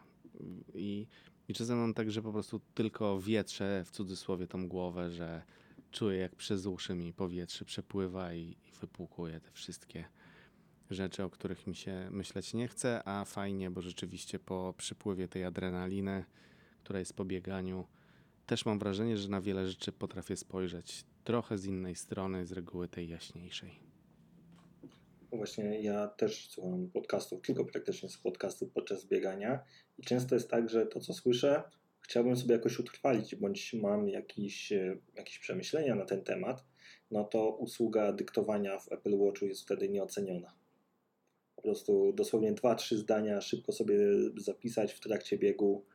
I, 0.73 1.07
i 1.47 1.53
czasem 1.53 1.77
mam 1.77 1.93
tak, 1.93 2.11
że 2.11 2.21
po 2.21 2.31
prostu 2.31 2.61
tylko 2.73 3.19
wietrzę 3.21 3.83
w 3.85 3.91
cudzysłowie 3.91 4.47
tą 4.47 4.67
głowę, 4.67 5.11
że 5.11 5.41
czuję 5.91 6.17
jak 6.17 6.35
przez 6.35 6.65
uszy 6.65 6.95
mi 6.95 7.13
powietrze 7.13 7.65
przepływa 7.65 8.33
i, 8.33 8.41
i 8.41 8.71
wypłukuje 8.81 9.39
te 9.39 9.51
wszystkie 9.51 10.05
rzeczy, 10.89 11.23
o 11.23 11.29
których 11.29 11.67
mi 11.67 11.75
się 11.75 12.07
myśleć 12.11 12.53
nie 12.53 12.67
chce, 12.67 13.07
a 13.07 13.25
fajnie, 13.25 13.71
bo 13.71 13.81
rzeczywiście 13.81 14.39
po 14.39 14.73
przypływie 14.77 15.27
tej 15.27 15.43
adrenaliny, 15.43 16.25
która 16.83 16.99
jest 16.99 17.13
po 17.13 17.25
bieganiu, 17.25 17.87
też 18.45 18.65
mam 18.65 18.79
wrażenie, 18.79 19.17
że 19.17 19.29
na 19.29 19.41
wiele 19.41 19.67
rzeczy 19.67 19.91
potrafię 19.91 20.35
spojrzeć 20.35 21.05
trochę 21.29 21.57
z 21.57 21.65
innej 21.65 21.95
strony, 21.95 22.45
z 22.45 22.51
reguły 22.51 22.87
tej 22.87 23.09
jaśniejszej. 23.09 23.79
Właśnie 25.31 25.81
ja 25.81 26.07
też 26.07 26.49
słucham 26.49 26.89
podcastów, 26.89 27.41
tylko 27.41 27.65
praktycznie 27.65 28.09
z 28.09 28.17
podcastów 28.17 28.71
podczas 28.71 29.05
biegania 29.05 29.59
i 29.97 30.03
często 30.03 30.35
jest 30.35 30.49
tak, 30.49 30.69
że 30.69 30.85
to 30.85 30.99
co 30.99 31.13
słyszę 31.13 31.63
chciałbym 32.01 32.35
sobie 32.35 32.53
jakoś 32.53 32.79
utrwalić, 32.79 33.35
bądź 33.35 33.73
mam 33.73 34.09
jakieś, 34.09 34.71
e, 34.71 34.97
jakieś 35.15 35.39
przemyślenia 35.39 35.95
na 35.95 36.05
ten 36.05 36.23
temat, 36.23 36.65
no 37.11 37.23
to 37.23 37.55
usługa 37.55 38.13
dyktowania 38.13 38.79
w 38.79 38.91
Apple 38.91 39.17
Watchu 39.17 39.45
jest 39.45 39.61
wtedy 39.61 39.89
nieoceniona. 39.89 40.53
Po 41.55 41.61
prostu 41.61 42.13
dosłownie 42.13 42.53
2-3 42.53 42.97
zdania 42.97 43.41
szybko 43.41 43.71
sobie 43.71 43.97
zapisać 44.37 44.93
w 44.93 44.99
trakcie 44.99 45.37
biegu. 45.37 45.85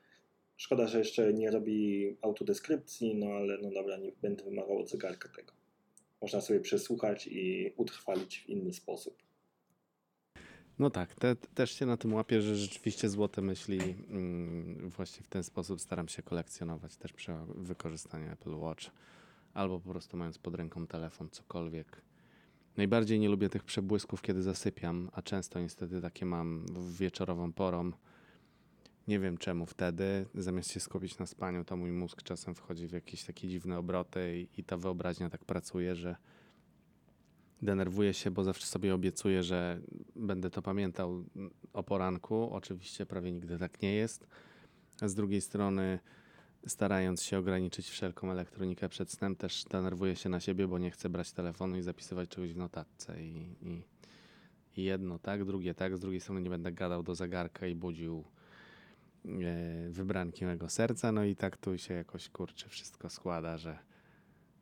Szkoda, 0.56 0.86
że 0.86 0.98
jeszcze 0.98 1.32
nie 1.32 1.50
robi 1.50 2.16
autodeskrypcji, 2.22 3.14
no 3.14 3.26
ale 3.26 3.58
no 3.62 3.70
dobra, 3.70 3.96
nie 3.96 4.12
będę 4.22 4.44
wymagał 4.44 4.78
od 4.78 4.90
zegarka 4.90 5.28
tego. 5.28 5.52
Można 6.22 6.40
sobie 6.40 6.60
przesłuchać 6.60 7.26
i 7.26 7.72
utrwalić 7.76 8.38
w 8.38 8.48
inny 8.48 8.72
sposób. 8.72 9.22
No 10.78 10.90
tak, 10.90 11.14
te, 11.14 11.36
też 11.36 11.70
się 11.78 11.86
na 11.86 11.96
tym 11.96 12.14
łapię, 12.14 12.42
że 12.42 12.56
rzeczywiście 12.56 13.08
złote 13.08 13.42
myśli 13.42 13.78
mm, 13.80 14.90
właśnie 14.90 15.24
w 15.24 15.28
ten 15.28 15.44
sposób 15.44 15.80
staram 15.80 16.08
się 16.08 16.22
kolekcjonować 16.22 16.96
też 16.96 17.12
przy 17.12 17.32
wykorzystaniu 17.54 18.32
Apple 18.32 18.54
Watch 18.54 18.84
albo 19.54 19.80
po 19.80 19.90
prostu 19.90 20.16
mając 20.16 20.38
pod 20.38 20.54
ręką 20.54 20.86
telefon, 20.86 21.30
cokolwiek. 21.30 22.02
Najbardziej 22.76 23.20
nie 23.20 23.28
lubię 23.28 23.48
tych 23.48 23.64
przebłysków, 23.64 24.22
kiedy 24.22 24.42
zasypiam, 24.42 25.10
a 25.12 25.22
często 25.22 25.60
niestety 25.60 26.00
takie 26.00 26.26
mam 26.26 26.66
wieczorową 26.98 27.52
porą. 27.52 27.92
Nie 29.08 29.20
wiem 29.20 29.38
czemu 29.38 29.66
wtedy, 29.66 30.26
zamiast 30.34 30.72
się 30.72 30.80
skupić 30.80 31.18
na 31.18 31.26
spaniu, 31.26 31.64
to 31.64 31.76
mój 31.76 31.92
mózg 31.92 32.22
czasem 32.22 32.54
wchodzi 32.54 32.88
w 32.88 32.92
jakieś 32.92 33.24
takie 33.24 33.48
dziwne 33.48 33.78
obroty 33.78 34.40
i, 34.40 34.60
i 34.60 34.64
ta 34.64 34.76
wyobraźnia 34.76 35.30
tak 35.30 35.44
pracuje, 35.44 35.96
że 35.96 36.16
denerwuję 37.62 38.14
się, 38.14 38.30
bo 38.30 38.44
zawsze 38.44 38.66
sobie 38.66 38.94
obiecuję, 38.94 39.42
że 39.42 39.80
będę 40.16 40.50
to 40.50 40.62
pamiętał 40.62 41.24
o 41.72 41.82
poranku. 41.82 42.50
Oczywiście 42.52 43.06
prawie 43.06 43.32
nigdy 43.32 43.58
tak 43.58 43.82
nie 43.82 43.94
jest. 43.94 44.26
A 45.00 45.08
z 45.08 45.14
drugiej 45.14 45.40
strony, 45.40 45.98
starając 46.66 47.22
się 47.22 47.38
ograniczyć 47.38 47.90
wszelką 47.90 48.30
elektronikę 48.30 48.88
przed 48.88 49.10
snem, 49.10 49.36
też 49.36 49.64
denerwuję 49.64 50.16
się 50.16 50.28
na 50.28 50.40
siebie, 50.40 50.68
bo 50.68 50.78
nie 50.78 50.90
chcę 50.90 51.08
brać 51.08 51.32
telefonu 51.32 51.76
i 51.76 51.82
zapisywać 51.82 52.28
czegoś 52.28 52.52
w 52.52 52.56
notatce. 52.56 53.22
I, 53.22 53.56
i, 53.62 53.82
i 54.76 54.84
jedno 54.84 55.18
tak, 55.18 55.44
drugie 55.44 55.74
tak. 55.74 55.96
Z 55.96 56.00
drugiej 56.00 56.20
strony 56.20 56.40
nie 56.40 56.50
będę 56.50 56.72
gadał 56.72 57.02
do 57.02 57.14
zegarka 57.14 57.66
i 57.66 57.74
budził 57.74 58.24
wybranki 59.90 60.44
mego 60.44 60.68
serca. 60.68 61.12
No 61.12 61.24
i 61.24 61.36
tak 61.36 61.56
tu 61.56 61.78
się 61.78 61.94
jakoś 61.94 62.28
kurczę 62.28 62.68
wszystko 62.68 63.10
składa, 63.10 63.58
że 63.58 63.78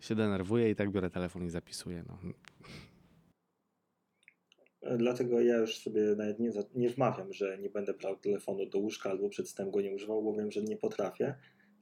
się 0.00 0.14
denerwuję 0.14 0.70
i 0.70 0.74
tak 0.74 0.90
biorę 0.90 1.10
telefon 1.10 1.44
i 1.44 1.50
zapisuję. 1.50 2.04
No. 2.08 2.18
Dlatego 4.96 5.40
ja 5.40 5.56
już 5.56 5.78
sobie 5.78 6.02
nawet 6.02 6.40
nie, 6.40 6.50
nie 6.74 6.90
wmawiam, 6.90 7.32
że 7.32 7.58
nie 7.58 7.70
będę 7.70 7.94
brał 7.94 8.16
telefonu 8.16 8.66
do 8.66 8.78
łóżka 8.78 9.10
albo 9.10 9.28
przed 9.28 9.54
go 9.70 9.80
nie 9.80 9.94
używał, 9.94 10.22
bo 10.22 10.34
wiem, 10.34 10.50
że 10.50 10.62
nie 10.62 10.76
potrafię. 10.76 11.34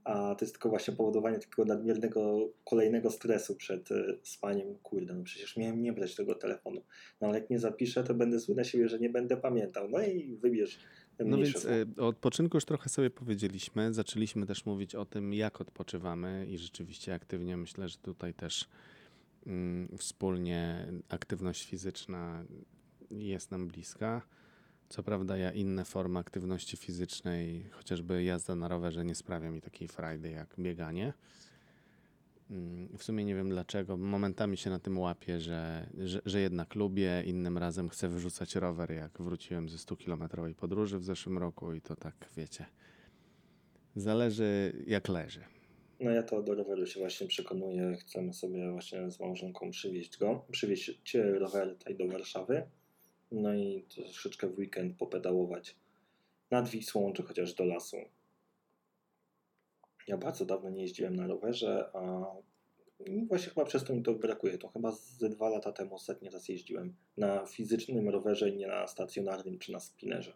A 0.04 0.34
to 0.34 0.44
jest 0.44 0.54
tylko 0.54 0.68
właśnie 0.68 0.94
powodowanie 0.94 1.38
takiego 1.38 1.64
nadmiernego 1.64 2.52
kolejnego 2.64 3.10
stresu 3.10 3.56
przed 3.56 3.92
e, 3.92 4.04
spaniem. 4.22 4.78
Kurde, 4.82 5.14
no 5.14 5.22
przecież 5.22 5.56
miałem 5.56 5.82
nie 5.82 5.92
brać 5.92 6.14
tego 6.14 6.34
telefonu. 6.34 6.82
No 7.20 7.28
ale 7.28 7.38
jak 7.38 7.50
nie 7.50 7.58
zapiszę, 7.58 8.04
to 8.04 8.14
będę 8.14 8.38
zły 8.38 8.54
na 8.54 8.64
siebie, 8.64 8.88
że 8.88 8.99
nie 8.99 9.10
będę 9.10 9.37
pamiętał. 9.37 9.88
No 9.88 10.02
i 10.02 10.37
wybierz 10.37 10.78
No 11.24 11.36
więc 11.36 11.64
y, 11.64 11.86
o 11.98 12.06
odpoczynku 12.06 12.56
już 12.56 12.64
trochę 12.64 12.88
sobie 12.88 13.10
powiedzieliśmy. 13.10 13.94
Zaczęliśmy 13.94 14.46
też 14.46 14.66
mówić 14.66 14.94
o 14.94 15.04
tym, 15.04 15.34
jak 15.34 15.60
odpoczywamy 15.60 16.46
i 16.50 16.58
rzeczywiście 16.58 17.14
aktywnie 17.14 17.56
myślę, 17.56 17.88
że 17.88 17.98
tutaj 17.98 18.34
też 18.34 18.68
mm, 19.46 19.88
wspólnie 19.98 20.86
aktywność 21.08 21.66
fizyczna 21.66 22.44
jest 23.10 23.50
nam 23.50 23.68
bliska. 23.68 24.22
Co 24.88 25.02
prawda 25.02 25.36
ja 25.36 25.52
inne 25.52 25.84
formy 25.84 26.18
aktywności 26.18 26.76
fizycznej, 26.76 27.64
chociażby 27.70 28.24
jazda 28.24 28.54
na 28.54 28.68
rowerze 28.68 29.04
nie 29.04 29.14
sprawia 29.14 29.50
mi 29.50 29.60
takiej 29.60 29.88
frajdy 29.88 30.30
jak 30.30 30.54
bieganie. 30.58 31.12
Mm, 32.50 32.88
W 32.99 33.02
sumie 33.02 33.25
nie 33.25 33.35
wiem 33.35 33.49
dlaczego. 33.49 33.97
Momentami 33.97 34.57
się 34.57 34.71
na 34.71 34.78
tym 34.78 34.99
łapię, 34.99 35.40
że, 35.40 35.87
że, 35.99 36.21
że 36.26 36.40
jednak 36.40 36.75
lubię. 36.75 37.23
Innym 37.26 37.59
razem 37.59 37.88
chcę 37.88 38.09
wyrzucać 38.09 38.54
rower, 38.54 38.90
jak 38.90 39.23
wróciłem 39.23 39.69
ze 39.69 39.76
100-kilometrowej 39.78 40.54
podróży 40.54 40.99
w 40.99 41.04
zeszłym 41.04 41.38
roku 41.38 41.75
i 41.75 41.80
to 41.80 41.97
tak, 41.97 42.28
wiecie, 42.37 42.66
zależy 43.97 44.73
jak 44.87 45.09
leży. 45.09 45.45
No 46.00 46.11
ja 46.11 46.23
to 46.23 46.42
do 46.42 46.54
roweru 46.54 46.87
się 46.87 47.00
właśnie 47.00 47.26
przekonuję. 47.26 47.97
Chcemy 48.00 48.33
sobie 48.33 48.71
właśnie 48.73 49.11
z 49.11 49.21
małżonką 49.21 49.71
przywieźć 49.71 50.19
go, 50.19 50.45
przywieźć 50.50 51.14
rower 51.14 51.76
tutaj 51.78 51.97
do 51.97 52.09
Warszawy. 52.09 52.62
No 53.33 53.54
i 53.54 53.85
troszeczkę 53.88 54.49
w 54.49 54.59
weekend 54.59 54.97
popedałować 54.97 55.76
nad 56.50 56.69
Wisłą, 56.69 57.12
czy 57.12 57.23
chociaż 57.23 57.54
do 57.54 57.64
lasu. 57.64 57.97
Ja 60.09 60.16
bardzo 60.19 60.45
dawno 60.45 60.71
nie 60.71 60.83
jeździłem 60.83 61.16
na 61.16 61.26
rowerze, 61.26 61.90
a 61.95 62.25
właśnie 63.28 63.49
chyba 63.49 63.64
przez 63.66 63.85
to 63.85 63.95
mi 63.95 64.02
to 64.02 64.14
brakuje. 64.14 64.59
To 64.59 64.69
chyba 64.69 64.92
ze 64.92 65.28
dwa 65.28 65.49
lata 65.49 65.73
temu 65.73 65.95
ostatni 65.95 66.30
raz 66.30 66.49
jeździłem 66.49 66.95
na 67.16 67.47
fizycznym 67.47 68.09
rowerze, 68.09 68.52
nie 68.52 68.66
na 68.66 68.87
stacjonarnym 68.87 69.59
czy 69.59 69.73
na 69.73 69.80
spinnerze. 69.80 70.33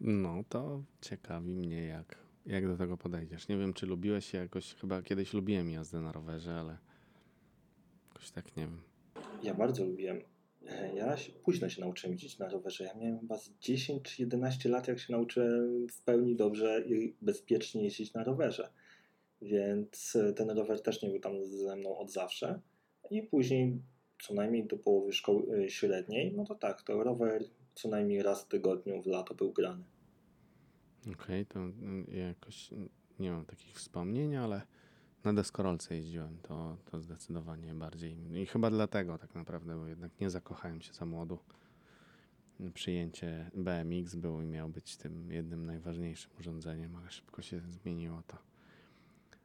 No 0.00 0.44
to 0.48 0.82
ciekawi 1.00 1.50
mnie, 1.56 1.86
jak, 1.86 2.18
jak 2.46 2.66
do 2.66 2.76
tego 2.76 2.96
podejdziesz. 2.96 3.48
Nie 3.48 3.58
wiem, 3.58 3.72
czy 3.72 3.86
lubiłeś 3.86 4.26
się 4.26 4.38
jakoś, 4.38 4.74
chyba 4.74 5.02
kiedyś 5.02 5.32
lubiłem 5.32 5.70
jazdę 5.70 6.00
na 6.00 6.12
rowerze, 6.12 6.54
ale 6.54 6.76
jakoś 8.08 8.30
tak 8.30 8.56
nie 8.56 8.62
wiem. 8.62 8.80
Ja 9.42 9.54
bardzo 9.54 9.84
lubiłem. 9.84 10.20
E, 10.68 10.94
Ja 10.94 11.16
się, 11.16 11.32
późno 11.32 11.68
się 11.68 11.80
nauczyłem 11.80 12.12
jeździć 12.12 12.38
na 12.38 12.48
rowerze. 12.48 12.84
Ja 12.84 12.94
miałem 12.94 13.20
chyba 13.20 13.38
z 13.38 13.50
10 13.60 14.02
czy 14.02 14.22
11 14.22 14.68
lat, 14.68 14.88
jak 14.88 14.98
się 14.98 15.12
nauczyłem 15.12 15.88
w 15.88 16.02
pełni 16.02 16.36
dobrze 16.36 16.82
i 16.86 17.14
bezpiecznie 17.22 17.84
jeździć 17.84 18.14
na 18.14 18.24
rowerze. 18.24 18.68
Więc 19.42 20.16
e, 20.16 20.32
ten 20.32 20.50
rower 20.50 20.82
też 20.82 21.02
nie 21.02 21.08
był 21.08 21.20
tam 21.20 21.44
ze 21.44 21.76
mną 21.76 21.98
od 21.98 22.12
zawsze. 22.12 22.60
I 23.10 23.22
później, 23.22 23.82
co 24.22 24.34
najmniej 24.34 24.66
do 24.66 24.76
połowy 24.76 25.12
szkoły 25.12 25.58
e, 25.58 25.70
średniej, 25.70 26.32
no 26.36 26.44
to 26.44 26.54
tak, 26.54 26.82
to 26.82 27.04
rower 27.04 27.44
co 27.74 27.88
najmniej 27.88 28.22
raz 28.22 28.44
w 28.44 28.48
tygodniu 28.48 29.02
w 29.02 29.06
lato 29.06 29.34
był 29.34 29.52
grany. 29.52 29.84
Okej, 31.12 31.46
to 31.46 31.58
mm, 31.60 32.06
ja 32.12 32.28
jakoś 32.28 32.72
mm, 32.72 32.88
nie 33.18 33.30
mam 33.30 33.44
takich 33.44 33.76
wspomnień, 33.76 34.36
ale 34.36 34.62
na 35.24 35.32
deskorolce 35.32 35.96
jeździłem, 35.96 36.38
to, 36.42 36.76
to 36.90 37.00
zdecydowanie 37.00 37.74
bardziej. 37.74 38.16
I 38.42 38.46
chyba 38.46 38.70
dlatego 38.70 39.18
tak 39.18 39.34
naprawdę, 39.34 39.78
bo 39.78 39.86
jednak 39.86 40.20
nie 40.20 40.30
zakochałem 40.30 40.82
się 40.82 40.92
za 40.92 41.06
młodu. 41.06 41.38
Przyjęcie 42.74 43.50
BMX 43.54 44.14
było 44.14 44.42
i 44.42 44.46
miał 44.46 44.68
być 44.68 44.96
tym 44.96 45.32
jednym 45.32 45.66
najważniejszym 45.66 46.30
urządzeniem, 46.40 46.96
ale 46.96 47.10
szybko 47.10 47.42
się 47.42 47.60
zmieniło 47.60 48.22
to 48.26 48.51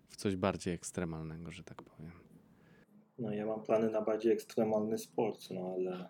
w 0.07 0.15
coś 0.15 0.35
bardziej 0.35 0.73
ekstremalnego, 0.73 1.51
że 1.51 1.63
tak 1.63 1.81
powiem. 1.83 2.11
No 3.19 3.31
ja 3.31 3.45
mam 3.45 3.63
plany 3.63 3.89
na 3.89 4.01
bardziej 4.01 4.31
ekstremalny 4.31 4.97
sport, 4.97 5.49
no 5.51 5.73
ale 5.73 6.09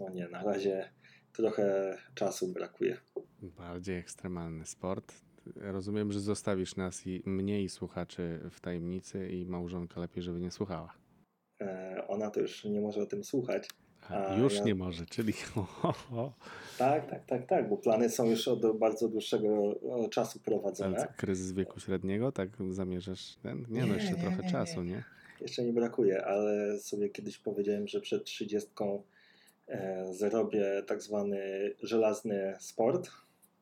no 0.00 0.08
nie, 0.10 0.28
na 0.28 0.42
razie 0.42 0.90
trochę 1.32 1.96
czasu 2.14 2.52
brakuje. 2.52 2.96
Bardziej 3.42 3.98
ekstremalny 3.98 4.66
sport. 4.66 5.14
Rozumiem, 5.56 6.12
że 6.12 6.20
zostawisz 6.20 6.76
nas 6.76 7.06
i 7.06 7.22
mnie 7.26 7.62
i 7.62 7.68
słuchaczy 7.68 8.40
w 8.50 8.60
tajemnicy 8.60 9.28
i 9.28 9.46
małżonka 9.46 10.00
lepiej, 10.00 10.22
żeby 10.22 10.40
nie 10.40 10.50
słuchała. 10.50 10.94
E, 11.60 12.04
Ona 12.08 12.30
to 12.30 12.40
już 12.40 12.64
nie 12.64 12.80
może 12.80 13.00
o 13.00 13.06
tym 13.06 13.24
słuchać. 13.24 13.68
A, 14.10 14.34
już 14.36 14.54
ja- 14.54 14.64
nie 14.64 14.74
może, 14.74 15.06
czyli. 15.06 15.32
Tak, 16.78 17.10
tak, 17.10 17.24
tak, 17.26 17.46
tak, 17.46 17.68
bo 17.68 17.76
plany 17.76 18.10
są 18.10 18.24
już 18.30 18.48
od 18.48 18.78
bardzo 18.78 19.08
dłuższego 19.08 19.74
czasu 20.10 20.38
Ale 20.38 20.44
prowadzone. 20.44 20.96
co, 20.96 21.06
kryzys 21.16 21.52
wieku 21.52 21.80
średniego, 21.80 22.32
tak 22.32 22.48
zamierzasz 22.70 23.36
ten? 23.42 23.66
Nie, 23.70 23.80
no 23.80 23.86
Nie, 23.86 23.92
jeszcze 23.94 24.10
nie, 24.14 24.20
trochę 24.22 24.42
nie, 24.42 24.50
czasu, 24.50 24.82
nie. 24.82 25.04
Jeszcze 25.40 25.62
nie 25.64 25.72
brakuje, 25.72 26.24
ale 26.24 26.78
sobie 26.78 27.08
kiedyś 27.08 27.38
powiedziałem, 27.38 27.88
że 27.88 28.00
przed 28.00 28.24
30 28.24 28.70
e, 29.68 30.06
zrobię 30.14 30.82
tak 30.86 31.02
zwany 31.02 31.40
żelazny 31.82 32.54
sport. 32.60 33.10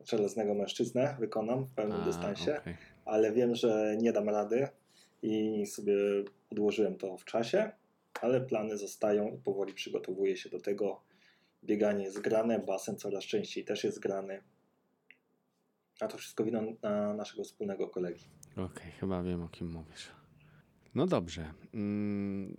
Żelaznego 0.05 0.55
mężczyznę 0.55 1.17
wykonam 1.21 1.65
w 1.65 1.71
pełnym 1.71 2.01
A, 2.01 2.05
dystansie, 2.05 2.57
okej. 2.59 2.77
ale 3.05 3.33
wiem, 3.33 3.55
że 3.55 3.97
nie 3.99 4.13
dam 4.13 4.29
rady 4.29 4.69
i 5.23 5.67
sobie 5.67 5.95
odłożyłem 6.53 6.97
to 6.97 7.17
w 7.19 7.25
czasie, 7.25 7.71
ale 8.23 8.41
plany 8.41 8.77
zostają 8.79 9.29
i 9.35 9.39
powoli 9.39 9.75
przygotowuję 9.75 10.37
się 10.37 10.51
do 10.51 10.61
tego. 10.61 11.01
Bieganie 11.65 12.05
jest 12.05 12.21
grane, 12.21 12.59
basen 12.59 12.97
coraz 12.97 13.25
częściej 13.25 13.65
też 13.65 13.85
jest 13.85 13.99
grany. 14.01 14.43
A 16.01 16.09
to 16.09 16.19
wszystko 16.19 16.45
wina 16.45 16.63
na 16.83 17.15
naszego 17.15 17.45
wspólnego 17.45 17.89
kolegi. 17.89 18.25
Okej, 18.57 18.93
chyba 19.01 19.23
wiem 19.23 19.43
o 19.43 19.49
kim 19.49 19.71
mówisz. 19.71 20.09
No 20.95 21.07
dobrze. 21.07 21.53
Mm, 21.75 22.57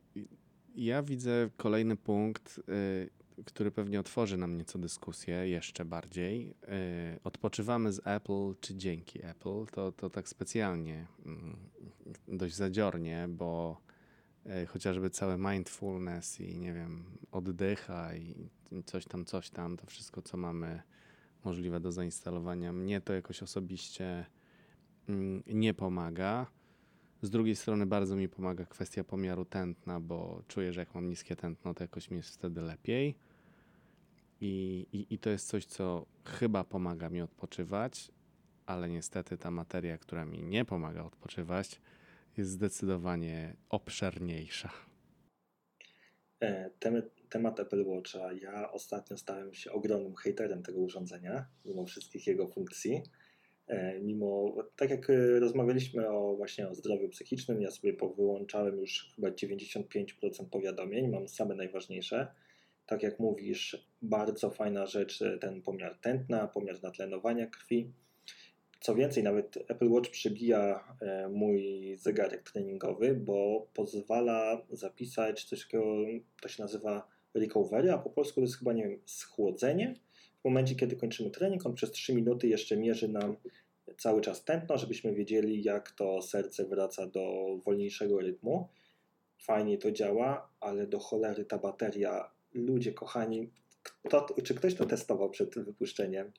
Ja 0.75 1.03
widzę 1.03 1.49
kolejny 1.57 1.95
punkt, 1.97 2.59
y, 2.69 3.09
który 3.45 3.71
pewnie 3.71 3.99
otworzy 3.99 4.37
nam 4.37 4.57
nieco 4.57 4.79
dyskusję 4.79 5.35
jeszcze 5.49 5.85
bardziej. 5.85 6.49
Y, 7.15 7.19
Odpoczywamy 7.23 7.93
z 7.93 8.01
Apple 8.07 8.53
czy 8.61 8.75
dzięki 8.75 9.25
Apple? 9.25 9.65
To, 9.71 9.91
to 9.91 10.09
tak 10.09 10.29
specjalnie, 10.29 11.07
mm, 11.25 11.57
dość 12.27 12.55
zadziornie, 12.55 13.25
bo 13.29 13.81
chociażby 14.67 15.09
całe 15.09 15.37
mindfulness 15.37 16.39
i 16.39 16.57
nie 16.57 16.73
wiem, 16.73 17.03
oddycha 17.31 18.15
i 18.15 18.49
coś 18.85 19.05
tam, 19.05 19.25
coś 19.25 19.49
tam, 19.49 19.77
to 19.77 19.85
wszystko, 19.85 20.21
co 20.21 20.37
mamy 20.37 20.81
możliwe 21.43 21.79
do 21.79 21.91
zainstalowania, 21.91 22.73
mnie 22.73 23.01
to 23.01 23.13
jakoś 23.13 23.43
osobiście 23.43 24.25
mm, 25.09 25.43
nie 25.47 25.73
pomaga. 25.73 26.47
Z 27.21 27.29
drugiej 27.29 27.55
strony 27.55 27.85
bardzo 27.85 28.15
mi 28.15 28.29
pomaga 28.29 28.65
kwestia 28.65 29.03
pomiaru 29.03 29.45
tętna, 29.45 29.99
bo 29.99 30.43
czuję, 30.47 30.73
że 30.73 30.81
jak 30.81 30.95
mam 30.95 31.09
niskie 31.09 31.35
tętno, 31.35 31.73
to 31.73 31.83
jakoś 31.83 32.11
mi 32.11 32.17
jest 32.17 32.29
wtedy 32.29 32.61
lepiej. 32.61 33.15
I, 34.41 34.85
i, 34.91 35.13
I 35.13 35.19
to 35.19 35.29
jest 35.29 35.47
coś, 35.47 35.65
co 35.65 36.05
chyba 36.25 36.63
pomaga 36.63 37.09
mi 37.09 37.21
odpoczywać, 37.21 38.11
ale 38.65 38.89
niestety 38.89 39.37
ta 39.37 39.51
materia, 39.51 39.97
która 39.97 40.25
mi 40.25 40.43
nie 40.43 40.65
pomaga 40.65 41.03
odpoczywać, 41.03 41.81
jest 42.37 42.51
zdecydowanie 42.51 43.55
obszerniejsza. 43.69 44.69
E, 46.41 46.69
Temat, 47.29 47.59
Apple 47.59 47.85
Watcha. 47.85 48.33
Ja 48.33 48.71
ostatnio 48.71 49.17
stałem 49.17 49.53
się 49.53 49.71
ogromnym 49.71 50.15
hejterem 50.15 50.63
tego 50.63 50.79
urządzenia, 50.79 51.45
mimo 51.65 51.85
wszystkich 51.85 52.27
jego 52.27 52.47
funkcji. 52.47 53.01
E, 53.67 53.99
Mimo, 53.99 54.55
tak 54.75 54.89
jak 54.89 55.09
e, 55.09 55.39
rozmawialiśmy 55.39 56.09
o 56.09 56.35
właśnie 56.35 56.69
o 56.69 56.75
zdrowiu 56.75 57.09
psychicznym, 57.09 57.61
ja 57.61 57.71
sobie 57.71 57.93
powyłączałem 57.93 58.77
już 58.79 59.13
chyba 59.15 59.29
95% 59.29 59.83
powiadomień, 60.51 61.07
mam 61.07 61.27
same 61.27 61.55
najważniejsze. 61.55 62.27
Tak 62.85 63.03
jak 63.03 63.19
mówisz, 63.19 63.87
bardzo 64.01 64.49
fajna 64.49 64.85
rzecz, 64.85 65.23
ten 65.41 65.61
pomiar 65.61 65.95
tętna, 65.95 66.47
pomiar 66.47 66.83
natlenowania 66.83 67.47
krwi. 67.47 67.93
Co 68.83 68.95
więcej, 68.95 69.23
nawet 69.23 69.57
Apple 69.67 69.89
Watch 69.89 70.09
przebija 70.09 70.83
e, 71.01 71.29
mój 71.29 71.93
zegarek 71.97 72.51
treningowy, 72.51 73.15
bo 73.15 73.67
pozwala 73.73 74.61
zapisać 74.71 75.43
coś 75.43 75.63
takiego, 75.63 75.85
to 76.41 76.47
się 76.49 76.63
nazywa 76.63 77.07
recovery, 77.33 77.91
a 77.91 77.97
po 77.97 78.09
polsku 78.09 78.35
to 78.35 78.41
jest 78.41 78.57
chyba, 78.57 78.73
nie 78.73 78.83
wiem, 78.83 78.99
schłodzenie. 79.05 79.95
W 80.41 80.45
momencie, 80.45 80.75
kiedy 80.75 80.95
kończymy 80.95 81.29
trening, 81.29 81.65
on 81.65 81.73
przez 81.73 81.91
3 81.91 82.15
minuty 82.15 82.47
jeszcze 82.47 82.77
mierzy 82.77 83.07
nam 83.07 83.35
cały 83.97 84.21
czas 84.21 84.43
tętno, 84.43 84.77
żebyśmy 84.77 85.13
wiedzieli, 85.13 85.63
jak 85.63 85.91
to 85.91 86.21
serce 86.21 86.65
wraca 86.65 87.07
do 87.07 87.45
wolniejszego 87.65 88.19
rytmu. 88.19 88.67
Fajnie 89.37 89.77
to 89.77 89.91
działa, 89.91 90.49
ale 90.59 90.87
do 90.87 90.99
cholery 90.99 91.45
ta 91.45 91.57
bateria. 91.57 92.31
Ludzie 92.53 92.93
kochani, 92.93 93.49
kto, 93.83 94.25
czy 94.43 94.55
ktoś 94.55 94.75
to 94.75 94.85
testował 94.85 95.29
przed 95.29 95.55
wypuszczeniem? 95.55 96.31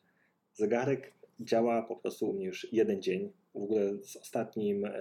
Zegarek 0.55 1.13
działa 1.41 1.83
po 1.83 1.97
prostu 1.97 2.31
u 2.31 2.33
mnie 2.33 2.47
już 2.47 2.73
jeden 2.73 3.03
dzień. 3.03 3.33
W 3.55 3.63
ogóle 3.63 3.95
z 4.03 4.17
ostatnim 4.17 4.85
e, 4.85 4.93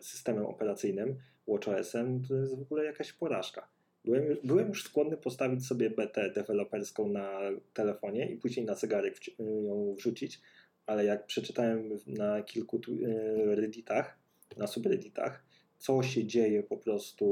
systemem 0.00 0.46
operacyjnym 0.46 1.16
WatchOS-em 1.48 2.22
to 2.28 2.34
jest 2.34 2.56
w 2.56 2.62
ogóle 2.62 2.84
jakaś 2.84 3.12
porażka. 3.12 3.68
Byłem, 4.04 4.22
byłem 4.44 4.68
już 4.68 4.84
skłonny 4.84 5.16
postawić 5.16 5.66
sobie 5.66 5.90
BT 5.90 6.30
deweloperską 6.30 7.08
na 7.08 7.40
telefonie 7.74 8.30
i 8.30 8.36
później 8.36 8.66
na 8.66 8.74
zegarek 8.74 9.14
ją 9.38 9.94
wrzucić, 9.94 10.40
ale 10.86 11.04
jak 11.04 11.26
przeczytałem 11.26 11.98
na 12.06 12.42
kilku 12.42 12.76
e, 12.76 13.54
redditach, 13.54 14.18
na 14.56 14.66
subredditach, 14.66 15.44
co 15.78 16.02
się 16.02 16.24
dzieje 16.26 16.62
po 16.62 16.76
prostu 16.76 17.26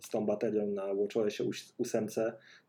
z 0.00 0.10
tą 0.10 0.26
baterią 0.26 0.66
na 0.66 0.94
WatchOSie 0.94 1.44
8, 1.78 2.06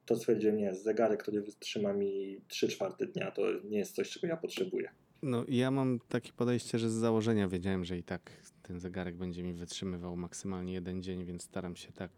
to 0.05 0.15
stwierdziłem, 0.15 0.57
nie, 0.57 0.75
zegarek, 0.75 1.23
który 1.23 1.41
wytrzyma 1.41 1.93
mi 1.93 2.41
3 2.47 2.67
czwarte 2.67 3.05
dnia, 3.05 3.31
to 3.31 3.41
nie 3.63 3.77
jest 3.77 3.95
coś, 3.95 4.09
czego 4.09 4.27
ja 4.27 4.37
potrzebuję. 4.37 4.89
No, 5.23 5.45
ja 5.47 5.71
mam 5.71 5.99
takie 6.09 6.31
podejście, 6.33 6.79
że 6.79 6.89
z 6.89 6.93
założenia 6.93 7.47
wiedziałem, 7.47 7.85
że 7.85 7.97
i 7.97 8.03
tak 8.03 8.31
ten 8.63 8.79
zegarek 8.79 9.15
będzie 9.15 9.43
mi 9.43 9.53
wytrzymywał 9.53 10.15
maksymalnie 10.15 10.73
jeden 10.73 11.03
dzień, 11.03 11.25
więc 11.25 11.43
staram 11.43 11.75
się 11.75 11.91
tak 11.91 12.11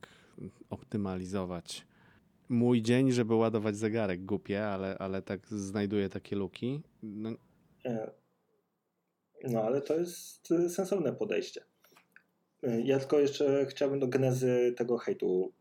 optymalizować 0.70 1.86
mój 2.50 2.82
dzień, 2.82 3.12
żeby 3.12 3.36
ładować 3.36 3.78
zegarek. 3.78 4.26
Głupie, 4.26 4.66
ale, 4.66 4.98
ale 4.98 5.22
tak 5.22 5.48
znajduję 5.48 6.10
takie 6.10 6.36
luki. 6.36 6.82
No, 7.04 7.30
E, 7.86 8.12
No, 9.44 9.62
ale 9.62 9.82
to 9.82 10.00
jest 10.00 10.52
e, 10.52 10.70
sensowne 10.70 11.14
podejście. 11.14 11.66
E, 12.64 12.82
Ja 12.82 13.00
tylko 13.00 13.20
jeszcze 13.20 13.66
chciałbym 13.70 14.00
do 14.00 14.08
genezy 14.08 14.74
tego 14.78 14.98
hejtu 14.98 15.54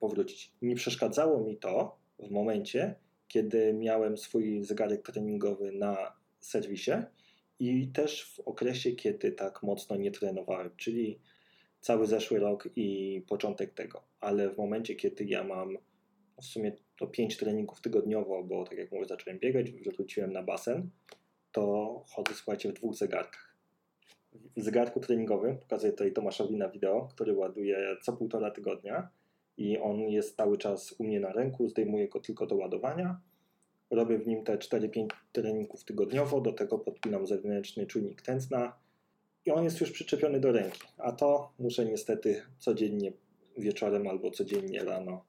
powrócić. 0.00 0.52
Nie 0.62 0.74
przeszkadzało 0.74 1.44
mi 1.44 1.56
to 1.56 1.98
w 2.18 2.30
momencie, 2.30 2.94
kiedy 3.28 3.72
miałem 3.72 4.16
swój 4.16 4.64
zegarek 4.64 5.02
treningowy 5.02 5.72
na 5.72 5.96
serwisie 6.40 6.92
i 7.58 7.88
też 7.88 8.34
w 8.34 8.40
okresie, 8.40 8.92
kiedy 8.92 9.32
tak 9.32 9.62
mocno 9.62 9.96
nie 9.96 10.10
trenowałem, 10.10 10.70
czyli 10.76 11.20
cały 11.80 12.06
zeszły 12.06 12.38
rok 12.38 12.68
i 12.76 13.22
początek 13.28 13.74
tego. 13.74 14.02
Ale 14.20 14.50
w 14.50 14.58
momencie, 14.58 14.94
kiedy 14.94 15.24
ja 15.24 15.44
mam 15.44 15.78
w 16.40 16.44
sumie 16.44 16.72
to 16.98 17.06
5 17.06 17.36
treningów 17.36 17.80
tygodniowo, 17.80 18.44
bo 18.44 18.64
tak 18.64 18.78
jak 18.78 18.92
mówię, 18.92 19.06
zacząłem 19.06 19.38
biegać, 19.38 19.70
wróciłem 19.70 20.32
na 20.32 20.42
basen, 20.42 20.90
to 21.52 22.04
chodzę, 22.08 22.34
słuchajcie, 22.34 22.68
w 22.68 22.72
dwóch 22.72 22.94
zegarkach. 22.94 23.53
Zegarku 24.56 25.00
treningowym, 25.00 25.58
pokazuję 25.58 25.92
tutaj 25.92 26.12
Tomaszowi 26.12 26.56
na 26.56 26.68
wideo, 26.68 27.08
który 27.10 27.34
ładuje 27.34 27.96
co 28.02 28.12
półtora 28.12 28.50
tygodnia 28.50 29.08
i 29.56 29.78
on 29.78 30.00
jest 30.00 30.36
cały 30.36 30.58
czas 30.58 30.94
u 30.98 31.04
mnie 31.04 31.20
na 31.20 31.32
ręku, 31.32 31.68
zdejmuję 31.68 32.08
go 32.08 32.20
tylko 32.20 32.46
do 32.46 32.56
ładowania. 32.56 33.20
Robię 33.90 34.18
w 34.18 34.26
nim 34.26 34.44
te 34.44 34.56
4-5 34.56 35.06
treningów 35.32 35.84
tygodniowo, 35.84 36.40
do 36.40 36.52
tego 36.52 36.78
podpinam 36.78 37.26
zewnętrzny 37.26 37.86
czujnik 37.86 38.22
tętna 38.22 38.76
i 39.46 39.50
on 39.50 39.64
jest 39.64 39.80
już 39.80 39.90
przyczepiony 39.90 40.40
do 40.40 40.52
ręki. 40.52 40.80
A 40.98 41.12
to 41.12 41.52
muszę 41.58 41.84
niestety 41.84 42.42
codziennie 42.58 43.12
wieczorem 43.58 44.08
albo 44.08 44.30
codziennie 44.30 44.84
rano 44.84 45.24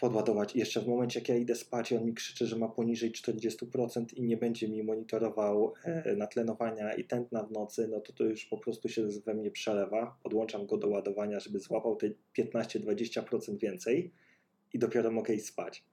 podładować. 0.00 0.56
I 0.56 0.58
jeszcze 0.58 0.80
w 0.80 0.88
momencie, 0.88 1.20
jak 1.20 1.28
ja 1.28 1.36
idę 1.36 1.54
spać 1.54 1.92
i 1.92 1.96
on 1.96 2.04
mi 2.04 2.14
krzyczy, 2.14 2.46
że 2.46 2.56
ma 2.56 2.68
poniżej 2.68 3.12
40% 3.12 4.04
i 4.14 4.22
nie 4.22 4.36
będzie 4.36 4.68
mi 4.68 4.82
monitorował 4.82 5.74
e, 5.84 6.16
natlenowania 6.16 6.94
i 6.94 7.04
tętna 7.04 7.42
w 7.42 7.52
nocy, 7.52 7.88
no 7.88 8.00
to 8.00 8.12
to 8.12 8.24
już 8.24 8.44
po 8.44 8.58
prostu 8.58 8.88
się 8.88 9.08
we 9.26 9.34
mnie 9.34 9.50
przelewa. 9.50 10.18
Podłączam 10.22 10.66
go 10.66 10.76
do 10.76 10.88
ładowania, 10.88 11.40
żeby 11.40 11.58
złapał 11.58 11.96
te 11.96 12.10
15-20% 12.38 13.58
więcej 13.58 14.12
i 14.72 14.78
dopiero 14.78 15.10
mogę 15.10 15.34
iść 15.34 15.46
spać. 15.46 15.84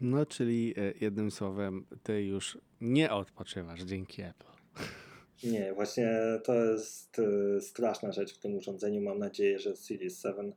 No, 0.00 0.26
czyli 0.26 0.74
e, 0.76 0.92
jednym 1.00 1.30
słowem, 1.30 1.86
ty 2.02 2.22
już 2.22 2.58
nie 2.80 3.10
odpoczywasz 3.10 3.82
dzięki 3.82 4.22
Apple. 4.22 4.46
Nie, 5.52 5.74
właśnie 5.74 6.20
to 6.44 6.54
jest 6.54 7.18
e, 7.18 7.60
straszna 7.60 8.12
rzecz 8.12 8.34
w 8.34 8.38
tym 8.38 8.54
urządzeniu. 8.54 9.00
Mam 9.00 9.18
nadzieję, 9.18 9.58
że 9.58 9.76
Series 9.76 10.22
7 10.22 10.52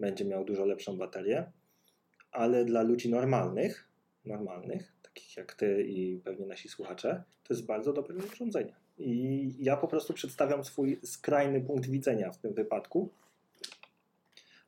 będzie 0.00 0.24
miał 0.24 0.44
dużo 0.44 0.64
lepszą 0.64 0.98
baterię, 0.98 1.52
ale 2.32 2.64
dla 2.64 2.82
ludzi 2.82 3.10
normalnych, 3.10 3.88
normalnych, 4.24 4.92
takich 5.02 5.36
jak 5.36 5.54
ty 5.54 5.82
i 5.82 6.20
pewnie 6.24 6.46
nasi 6.46 6.68
słuchacze, 6.68 7.24
to 7.44 7.54
jest 7.54 7.66
bardzo 7.66 7.92
dobre 7.92 8.14
urządzenie. 8.14 8.74
I 8.98 9.54
ja 9.58 9.76
po 9.76 9.88
prostu 9.88 10.14
przedstawiam 10.14 10.64
swój 10.64 11.00
skrajny 11.04 11.60
punkt 11.60 11.86
widzenia 11.90 12.32
w 12.32 12.38
tym 12.38 12.54
wypadku, 12.54 13.12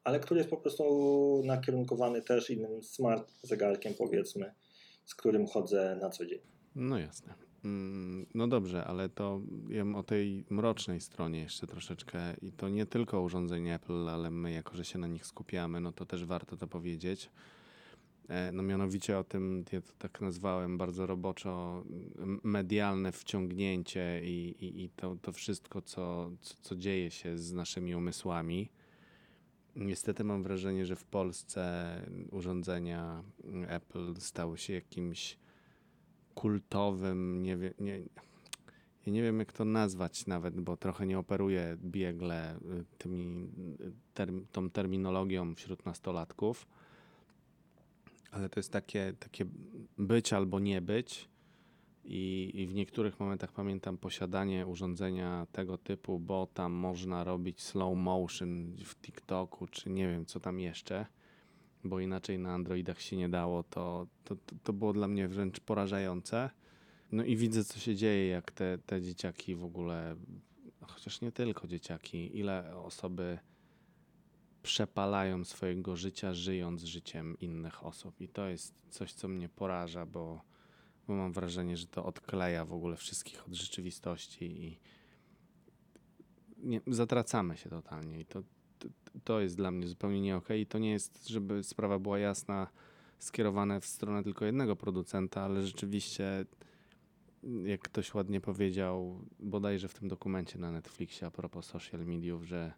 ale 0.04 0.20
który 0.20 0.40
jest 0.40 0.50
po 0.50 0.56
prostu 0.56 1.42
nakierunkowany 1.44 2.22
też 2.22 2.50
innym 2.50 2.82
smart 2.82 3.30
zegarkiem, 3.42 3.94
powiedzmy, 3.98 4.54
z 5.04 5.14
którym 5.14 5.46
chodzę 5.46 5.98
na 6.00 6.10
co 6.10 6.26
dzień. 6.26 6.40
No 6.74 6.98
jasne. 6.98 7.49
Mm, 7.64 8.26
No 8.34 8.48
dobrze, 8.48 8.84
ale 8.84 9.08
to 9.08 9.40
wiem 9.68 9.94
o 9.94 10.02
tej 10.02 10.44
mrocznej 10.50 11.00
stronie 11.00 11.40
jeszcze 11.40 11.66
troszeczkę 11.66 12.36
i 12.42 12.52
to 12.52 12.68
nie 12.68 12.86
tylko 12.86 13.20
urządzenia 13.20 13.74
Apple, 13.74 14.08
ale 14.08 14.30
my 14.30 14.52
jako, 14.52 14.76
że 14.76 14.84
się 14.84 14.98
na 14.98 15.06
nich 15.06 15.26
skupiamy, 15.26 15.80
no 15.80 15.92
to 15.92 16.06
też 16.06 16.24
warto 16.24 16.56
to 16.56 16.66
powiedzieć. 16.66 17.30
E, 18.28 18.52
No 18.52 18.62
mianowicie 18.62 19.18
o 19.18 19.24
tym, 19.24 19.64
ja 19.72 19.80
to 19.80 19.92
tak 19.98 20.20
nazwałem 20.20 20.78
bardzo 20.78 21.06
roboczo, 21.06 21.84
medialne 22.42 23.12
wciągnięcie 23.12 24.20
i, 24.24 24.54
i, 24.60 24.84
i 24.84 24.90
to, 24.90 25.16
to 25.22 25.32
wszystko, 25.32 25.82
co, 25.82 26.30
co, 26.40 26.54
co 26.60 26.76
dzieje 26.76 27.10
się 27.10 27.38
z 27.38 27.52
naszymi 27.52 27.94
umysłami. 27.94 28.68
Niestety 29.76 30.24
mam 30.24 30.42
wrażenie, 30.42 30.86
że 30.86 30.96
w 30.96 31.04
Polsce 31.04 31.94
urządzenia 32.30 33.22
Apple 33.68 34.14
stały 34.18 34.58
się 34.58 34.72
jakimś 34.72 35.38
kultowym, 36.34 37.42
nie 37.42 37.56
wiem, 37.56 37.74
nie, 37.80 37.98
ja 39.06 39.12
nie 39.12 39.22
wiem 39.22 39.38
jak 39.38 39.52
to 39.52 39.64
nazwać 39.64 40.26
nawet, 40.26 40.60
bo 40.60 40.76
trochę 40.76 41.06
nie 41.06 41.18
operuję 41.18 41.76
biegle 41.84 42.56
y, 42.56 42.84
tymi, 42.98 43.48
y, 43.80 43.92
term, 44.14 44.46
tą 44.52 44.70
terminologią 44.70 45.54
wśród 45.54 45.86
nastolatków, 45.86 46.66
ale 48.30 48.48
to 48.48 48.60
jest 48.60 48.72
takie, 48.72 49.14
takie 49.18 49.44
być 49.98 50.32
albo 50.32 50.60
nie 50.60 50.80
być 50.80 51.28
i, 52.04 52.50
i 52.54 52.66
w 52.66 52.74
niektórych 52.74 53.20
momentach 53.20 53.52
pamiętam 53.52 53.98
posiadanie 53.98 54.66
urządzenia 54.66 55.46
tego 55.52 55.78
typu, 55.78 56.18
bo 56.18 56.46
tam 56.46 56.72
można 56.72 57.24
robić 57.24 57.62
slow 57.62 57.96
motion 57.96 58.76
w 58.84 58.96
TikToku, 58.96 59.66
czy 59.66 59.90
nie 59.90 60.08
wiem 60.08 60.26
co 60.26 60.40
tam 60.40 60.60
jeszcze 60.60 61.06
bo 61.84 62.00
inaczej 62.00 62.38
na 62.38 62.54
Androidach 62.54 63.00
się 63.00 63.16
nie 63.16 63.28
dało, 63.28 63.62
to, 63.62 64.06
to, 64.24 64.36
to, 64.62 64.72
było 64.72 64.92
dla 64.92 65.08
mnie 65.08 65.28
wręcz 65.28 65.60
porażające. 65.60 66.50
No 67.12 67.24
i 67.24 67.36
widzę, 67.36 67.64
co 67.64 67.78
się 67.78 67.96
dzieje, 67.96 68.28
jak 68.28 68.52
te, 68.52 68.78
te 68.78 69.02
dzieciaki 69.02 69.54
w 69.54 69.64
ogóle, 69.64 70.16
chociaż 70.80 71.20
nie 71.20 71.32
tylko 71.32 71.68
dzieciaki, 71.68 72.38
ile 72.38 72.76
osoby 72.76 73.38
przepalają 74.62 75.44
swojego 75.44 75.96
życia, 75.96 76.34
żyjąc 76.34 76.82
życiem 76.82 77.38
innych 77.38 77.86
osób. 77.86 78.20
I 78.20 78.28
to 78.28 78.48
jest 78.48 78.74
coś, 78.90 79.12
co 79.12 79.28
mnie 79.28 79.48
poraża, 79.48 80.06
bo, 80.06 80.42
bo 81.06 81.14
mam 81.14 81.32
wrażenie, 81.32 81.76
że 81.76 81.86
to 81.86 82.04
odkleja 82.04 82.64
w 82.64 82.72
ogóle 82.72 82.96
wszystkich 82.96 83.46
od 83.46 83.54
rzeczywistości 83.54 84.44
i 84.44 84.78
nie, 86.62 86.80
zatracamy 86.86 87.56
się 87.56 87.70
totalnie. 87.70 88.20
I 88.20 88.26
to, 88.26 88.42
to, 89.24 89.40
jest 89.40 89.56
dla 89.56 89.70
mnie 89.70 89.86
zupełnie 89.86 90.20
nie 90.20 90.36
okej. 90.36 90.60
I 90.60 90.66
to 90.66 90.78
nie 90.78 90.90
jest, 90.90 91.28
żeby 91.28 91.62
sprawa 91.62 91.98
była 91.98 92.18
jasna, 92.18 92.66
skierowane 93.18 93.80
w 93.80 93.86
stronę 93.86 94.22
tylko 94.22 94.44
jednego 94.44 94.76
producenta, 94.76 95.42
ale 95.42 95.62
rzeczywiście, 95.62 96.44
jak 97.64 97.80
ktoś 97.80 98.14
ładnie 98.14 98.40
powiedział, 98.40 99.20
bodajże 99.38 99.88
w 99.88 99.94
tym 99.94 100.08
dokumencie 100.08 100.58
na 100.58 100.72
Netflixie 100.72 101.26
a 101.26 101.30
propos 101.30 101.66
social 101.66 102.06
mediów, 102.06 102.44
że 102.44 102.72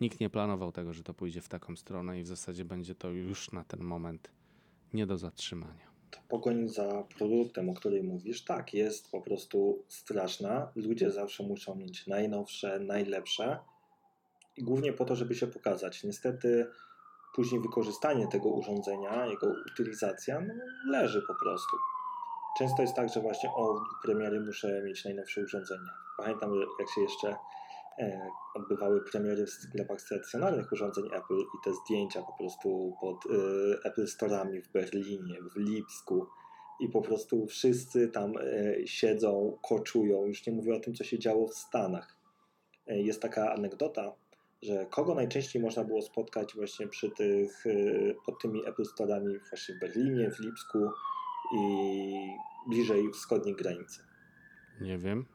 nikt 0.00 0.20
nie 0.20 0.30
planował 0.30 0.72
tego, 0.72 0.92
że 0.92 1.02
to 1.02 1.14
pójdzie 1.14 1.40
w 1.40 1.48
taką 1.48 1.76
stronę 1.76 2.20
i 2.20 2.22
w 2.22 2.26
zasadzie 2.26 2.64
będzie 2.64 2.94
to 2.94 3.10
już 3.10 3.52
na 3.52 3.64
ten 3.64 3.80
moment 3.80 4.30
nie 4.92 5.06
do 5.06 5.18
zatrzymania. 5.18 5.86
Pogoń 6.28 6.68
za 6.68 7.04
produktem, 7.18 7.70
o 7.70 7.74
którym 7.74 8.06
mówisz, 8.06 8.44
tak, 8.44 8.74
jest 8.74 9.10
po 9.10 9.20
prostu 9.20 9.84
straszna. 9.88 10.72
Ludzie 10.76 11.10
zawsze 11.10 11.42
muszą 11.42 11.74
mieć 11.74 12.06
najnowsze, 12.06 12.80
najlepsze 12.80 13.58
i 14.56 14.62
głównie 14.62 14.92
po 14.92 15.04
to, 15.04 15.16
żeby 15.16 15.34
się 15.34 15.46
pokazać. 15.46 16.04
Niestety 16.04 16.66
później 17.34 17.60
wykorzystanie 17.60 18.28
tego 18.28 18.48
urządzenia, 18.48 19.26
jego 19.26 19.52
utylizacja, 19.72 20.40
no, 20.40 20.54
leży 20.90 21.22
po 21.28 21.34
prostu. 21.34 21.76
Często 22.58 22.82
jest 22.82 22.94
tak, 22.94 23.08
że 23.08 23.20
właśnie 23.20 23.50
o, 23.50 23.80
premiery 24.02 24.40
muszę 24.40 24.82
mieć 24.82 25.04
najnowsze 25.04 25.40
urządzenie. 25.40 25.90
Pamiętam, 26.16 26.50
jak 26.78 26.90
się 26.90 27.00
jeszcze 27.00 27.36
e, 27.98 28.30
odbywały 28.54 29.04
premiery 29.04 29.46
w 29.46 29.50
sklepach 29.50 30.00
stacjonarnych 30.00 30.72
urządzeń 30.72 31.04
Apple 31.06 31.38
i 31.38 31.64
te 31.64 31.74
zdjęcia 31.74 32.22
po 32.22 32.32
prostu 32.38 32.96
pod 33.00 33.16
e, 33.26 33.28
Apple 33.84 34.04
Store'ami 34.04 34.62
w 34.62 34.72
Berlinie, 34.72 35.38
w 35.54 35.56
Lipsku 35.56 36.26
i 36.80 36.88
po 36.88 37.02
prostu 37.02 37.46
wszyscy 37.46 38.08
tam 38.08 38.32
e, 38.36 38.86
siedzą, 38.86 39.58
koczują. 39.68 40.26
Już 40.26 40.46
nie 40.46 40.52
mówię 40.52 40.74
o 40.74 40.80
tym, 40.80 40.94
co 40.94 41.04
się 41.04 41.18
działo 41.18 41.48
w 41.48 41.54
Stanach. 41.54 42.16
E, 42.86 42.98
jest 42.98 43.22
taka 43.22 43.52
anegdota, 43.52 44.12
że 44.62 44.86
kogo 44.86 45.14
najczęściej 45.14 45.62
można 45.62 45.84
było 45.84 46.02
spotkać 46.02 46.54
właśnie 46.54 46.88
przy 46.88 47.10
tych, 47.10 47.66
e, 47.66 47.70
pod 48.26 48.42
tymi 48.42 48.66
Apple 48.66 48.82
Store'ami 48.82 49.38
właśnie 49.48 49.74
w 49.74 49.78
Berlinie, 49.78 50.30
w 50.30 50.40
Lipsku 50.40 50.78
i 51.56 52.12
bliżej 52.68 53.10
wschodniej 53.12 53.56
granicy. 53.56 54.00
Nie 54.80 54.98
wiem, 54.98 55.26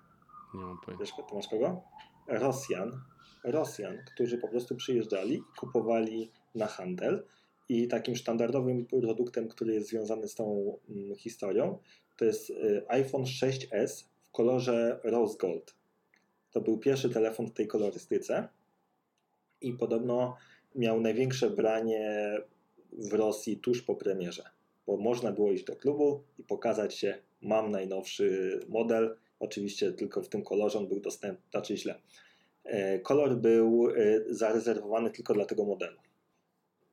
nie 0.53 0.65
mam 0.65 0.77
pojęcia. 0.86 1.05
Wiesz, 1.05 1.25
ty 1.29 1.36
masz 1.36 1.47
kogo? 1.47 1.81
Rosjan. 2.27 3.01
Rosjan, 3.43 3.97
którzy 4.13 4.38
po 4.38 4.47
prostu 4.47 4.75
przyjeżdżali 4.75 5.36
i 5.36 5.60
kupowali 5.60 6.31
na 6.55 6.67
handel. 6.67 7.27
I 7.69 7.88
takim 7.88 8.15
sztandardowym 8.15 8.86
produktem, 8.86 9.47
który 9.47 9.73
jest 9.73 9.89
związany 9.89 10.27
z 10.27 10.36
tą 10.36 10.77
mm, 10.89 11.15
historią, 11.15 11.79
to 12.17 12.25
jest 12.25 12.49
y, 12.49 12.86
iPhone 12.88 13.23
6s 13.23 14.03
w 14.27 14.31
kolorze 14.31 14.99
rose 15.03 15.38
gold. 15.38 15.75
To 16.51 16.62
był 16.62 16.77
pierwszy 16.77 17.10
telefon 17.10 17.47
w 17.47 17.53
tej 17.53 17.67
kolorystyce 17.67 18.49
i 19.62 19.74
podobno 19.74 20.38
miał 20.76 21.02
największe 21.02 21.50
branie 21.50 22.38
w 22.91 23.13
Rosji 23.13 23.58
tuż 23.58 23.82
po 23.82 23.95
premierze, 23.95 24.43
bo 24.88 24.97
można 24.97 25.32
było 25.32 25.52
iść 25.52 25.63
do 25.63 25.76
klubu 25.76 26.24
i 26.39 26.43
pokazać 26.43 26.95
się, 26.95 27.17
mam 27.41 27.71
najnowszy 27.71 28.60
model, 28.69 29.15
oczywiście 29.39 29.91
tylko 29.91 30.21
w 30.21 30.30
tym 30.30 30.43
kolorze 30.43 30.80
on 30.80 30.88
był 30.88 31.00
dostępny, 31.00 31.50
znaczy 31.52 31.78
źle. 31.78 31.95
E, 32.63 33.00
Kolor 33.00 33.38
był 33.38 33.89
e, 33.89 33.93
zarezerwowany 34.30 35.12
tylko 35.12 35.34
dla 35.34 35.45
tego 35.45 35.65
modelu. 35.65 35.97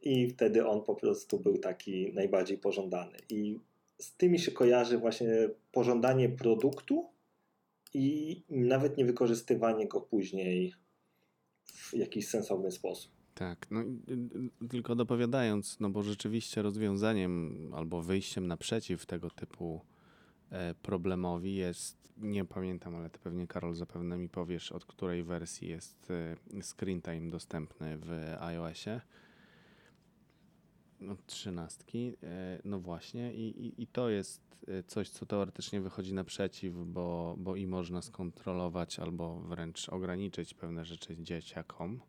I 0.03 0.29
wtedy 0.29 0.67
on 0.67 0.83
po 0.83 0.95
prostu 0.95 1.41
był 1.41 1.59
taki 1.59 2.13
najbardziej 2.13 2.59
pożądany. 2.59 3.19
I 3.29 3.59
z 3.99 4.17
tymi 4.17 4.39
się 4.39 4.53
kojarzy 4.53 4.99
właśnie 4.99 5.29
pożądanie 5.73 6.29
produktu 6.29 7.07
i 7.95 8.43
nawet 8.51 8.97
nie 8.97 9.05
wykorzystywanie 9.05 9.89
go 9.89 10.01
później 10.01 10.75
w 11.73 11.95
jakiś 11.95 12.29
sensowny 12.29 12.71
sposób. 12.73 13.13
Tak, 13.35 13.67
no 13.71 13.81
y, 13.81 13.85
y, 14.65 14.69
tylko 14.69 14.95
dopowiadając, 14.95 15.81
no 15.81 15.91
bo 15.91 16.03
rzeczywiście 16.03 16.63
rozwiązaniem 16.63 17.55
albo 17.75 18.03
wyjściem 18.03 18.47
naprzeciw 18.47 19.07
tego 19.07 19.31
typu 19.31 19.81
e, 20.51 20.75
problemowi 20.75 21.55
jest, 21.55 21.97
nie 22.17 22.45
pamiętam, 22.45 22.95
ale 22.95 23.11
ty 23.11 23.19
pewnie 23.19 23.47
Karol 23.47 23.75
zapewne 23.75 24.19
mi 24.19 24.29
powiesz, 24.29 24.73
od 24.73 24.85
której 24.85 25.25
wersji 25.25 25.69
jest 25.69 26.11
e, 26.11 26.63
screen 26.63 27.03
time 27.03 27.31
dostępny 27.31 27.99
w 27.99 28.37
iOSie. 28.41 29.01
Od 31.11 31.27
trzynastki, 31.27 32.13
e, 32.23 32.59
no 32.65 32.81
właśnie 32.81 33.35
i, 33.35 33.67
i, 33.67 33.83
i 33.83 33.87
to 33.87 34.09
jest 34.09 34.67
e, 34.69 34.83
coś, 34.83 35.09
co 35.09 35.27
teoretycznie 35.27 35.81
wychodzi 35.81 36.15
naprzeciw, 36.15 36.75
bo, 36.87 37.37
bo 37.39 37.57
i 37.57 37.67
można 37.67 38.03
skontrolować 38.03 38.99
albo 38.99 39.41
wręcz 39.41 39.89
ograniczyć 39.89 40.55
pewne 40.55 40.85
rzeczy 40.85 41.17
dzieciakom, 41.17 42.01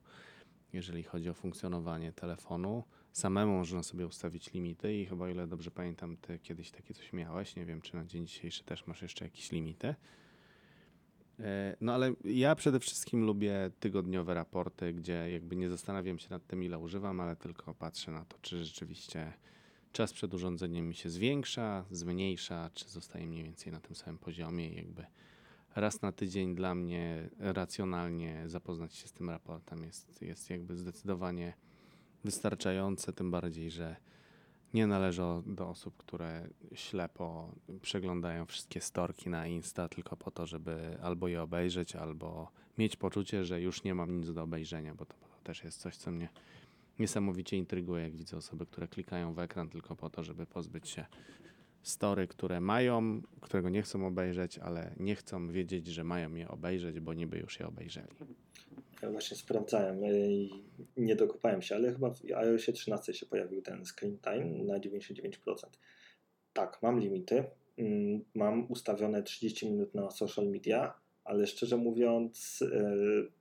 jeżeli 0.73 1.04
chodzi 1.04 1.30
o 1.30 1.34
funkcjonowanie 1.34 2.12
telefonu. 2.12 2.84
Samemu 3.12 3.58
można 3.58 3.84
sobie 3.84 4.08
ustawić 4.08 4.54
limity 4.54 4.93
i 4.93 5.06
chyba, 5.06 5.25
o 5.25 5.28
ile 5.28 5.47
dobrze 5.47 5.71
pamiętam, 5.71 6.17
ty 6.17 6.39
kiedyś 6.39 6.71
takie 6.71 6.93
coś 6.93 7.13
miałeś. 7.13 7.56
Nie 7.56 7.65
wiem, 7.65 7.82
czy 7.82 7.95
na 7.95 8.06
dzień 8.06 8.28
dzisiejszy 8.28 8.63
też 8.63 8.88
masz 8.88 9.02
jeszcze 9.02 9.25
jakieś 9.25 9.52
limity. 9.52 9.95
E, 11.39 11.75
No 11.82 11.93
ale 11.93 12.13
ja 12.23 12.56
przede 12.56 12.80
wszystkim 12.80 13.25
lubię 13.25 13.71
tygodniowe 13.80 14.34
raporty, 14.34 14.93
gdzie 14.93 15.32
jakby 15.32 15.56
nie 15.56 15.69
zastanawiam 15.69 16.19
się 16.19 16.30
nad 16.30 16.47
tym, 16.47 16.63
ile 16.63 16.80
używam, 16.80 17.19
ale 17.19 17.36
tylko 17.36 17.73
patrzę 17.73 18.12
na 18.12 18.25
to, 18.25 18.38
czy 18.41 18.65
rzeczywiście 18.65 19.34
czas 19.91 20.13
przed 20.13 20.34
urządzeniem 20.34 20.88
mi 20.88 20.95
się 20.95 21.10
zwiększa, 21.10 21.86
zmniejsza, 21.91 22.69
czy 22.73 22.89
zostaje 22.89 23.28
mniej 23.28 23.43
więcej 23.43 23.71
na 23.71 23.80
tym 23.80 23.95
samym 23.95 24.17
poziomie. 24.17 24.69
Jakby 24.69 25.06
raz 25.75 26.02
na 26.02 26.12
tydzień 26.12 26.56
dla 26.56 26.75
mnie 26.75 27.30
racjonalnie 27.39 28.43
zapoznać 28.45 28.95
się 28.95 29.08
z 29.08 29.12
tym 29.12 29.30
raportem 29.30 29.84
jest, 29.84 30.21
jest 30.21 30.49
jakby 30.49 30.78
zdecydowanie 30.78 31.54
wystarczające, 32.23 33.13
tym 33.13 33.32
bardziej, 33.32 33.71
że 33.71 33.95
nie 34.73 34.88
należę 34.88 35.25
o- 35.25 35.43
do 35.45 35.69
osób, 35.69 35.97
które 35.97 36.49
ślepo 36.73 37.51
przeglądają 37.82 38.45
wszystkie 38.45 38.82
storki 38.82 39.29
na 39.29 39.47
Insta 39.47 39.89
tylko 39.89 40.17
po 40.17 40.32
to, 40.32 40.45
żeby 40.45 40.97
albo 41.01 41.27
je 41.27 41.41
obejrzeć, 41.41 41.95
albo 41.95 42.51
mieć 42.77 42.95
poczucie, 42.95 43.45
że 43.45 43.62
już 43.62 43.84
nie 43.84 43.95
mam 43.95 44.17
nic 44.17 44.34
do 44.34 44.43
obejrzenia, 44.43 44.95
bo 44.95 45.05
to, 45.05 45.15
też 45.43 45.63
jest 45.63 45.82
coś, 45.82 45.95
co 45.97 46.12
mnie 46.12 46.29
niesamowicie 46.99 47.58
intryguje, 47.58 48.03
jak 48.03 48.15
widzę 48.15 48.38
osoby, 48.38 48.65
które 48.65 48.88
klikają 48.88 49.34
w 49.34 49.39
ekran 49.39 49.69
tylko 49.69 49.95
po 49.95 50.10
to, 50.10 50.23
żeby 50.23 50.45
pozbyć 50.45 50.89
się 50.89 51.05
story, 51.84 52.27
które 52.27 52.62
mają, 52.62 53.21
którego 53.41 53.69
nie 53.69 53.82
chcą 53.82 54.08
obejrzeć, 54.08 54.58
ale 54.58 54.91
nie 54.99 55.15
chcą 55.15 55.47
wiedzieć, 55.51 55.88
że 55.88 56.03
mają 56.03 56.36
je 56.36 56.47
obejrzeć, 56.47 56.99
bo 56.99 57.13
niby 57.13 57.38
już 57.38 57.60
je 57.60 57.67
obejrzeli. 57.67 58.08
Ja 59.01 59.12
właśnie 59.12 59.38
sprawdzałem 59.38 60.05
i 60.05 60.49
nie 61.00 61.16
dokopałem 61.16 61.62
się, 61.62 61.76
ale 61.76 61.94
chyba 61.94 62.10
w 62.10 62.22
iOSie 62.36 62.74
13 62.74 63.14
się 63.14 63.26
pojawił 63.26 63.62
ten 63.62 63.86
screen 63.86 64.18
time 64.18 64.64
na 64.64 64.80
99%. 64.80 65.30
Tak, 66.54 66.80
mam 66.82 67.00
limity. 67.00 67.44
Mm, 67.78 68.26
Mam 68.36 68.72
ustawione 68.72 69.24
30 69.24 69.70
minut 69.70 69.96
na 69.96 70.12
social 70.12 70.48
media, 70.48 70.94
ale 71.24 71.48
szczerze 71.48 71.78
mówiąc, 71.78 72.62
y, 72.62 73.32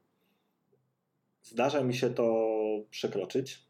zdarza 1.43 1.85
mi 1.85 1.95
się 1.95 2.11
to 2.11 2.59
przekroczyć. 2.91 3.69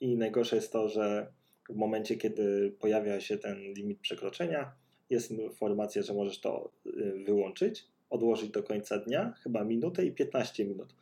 I 0.00 0.16
najgorsze 0.16 0.56
jest 0.56 0.72
to, 0.72 0.88
że 0.88 1.32
w 1.68 1.74
momencie, 1.74 2.16
kiedy 2.16 2.76
pojawia 2.80 3.20
się 3.20 3.38
ten 3.38 3.58
limit 3.58 4.00
przekroczenia, 4.00 4.72
jest 5.10 5.30
informacja, 5.30 6.02
że 6.02 6.14
możesz 6.14 6.40
to 6.40 6.72
y, 6.86 7.24
wyłączyć, 7.26 7.86
odłożyć 8.10 8.50
do 8.50 8.62
końca 8.62 8.98
dnia, 8.98 9.34
chyba 9.42 9.64
minutę 9.64 10.04
i 10.06 10.12
15 10.12 10.64
minut. 10.64 10.94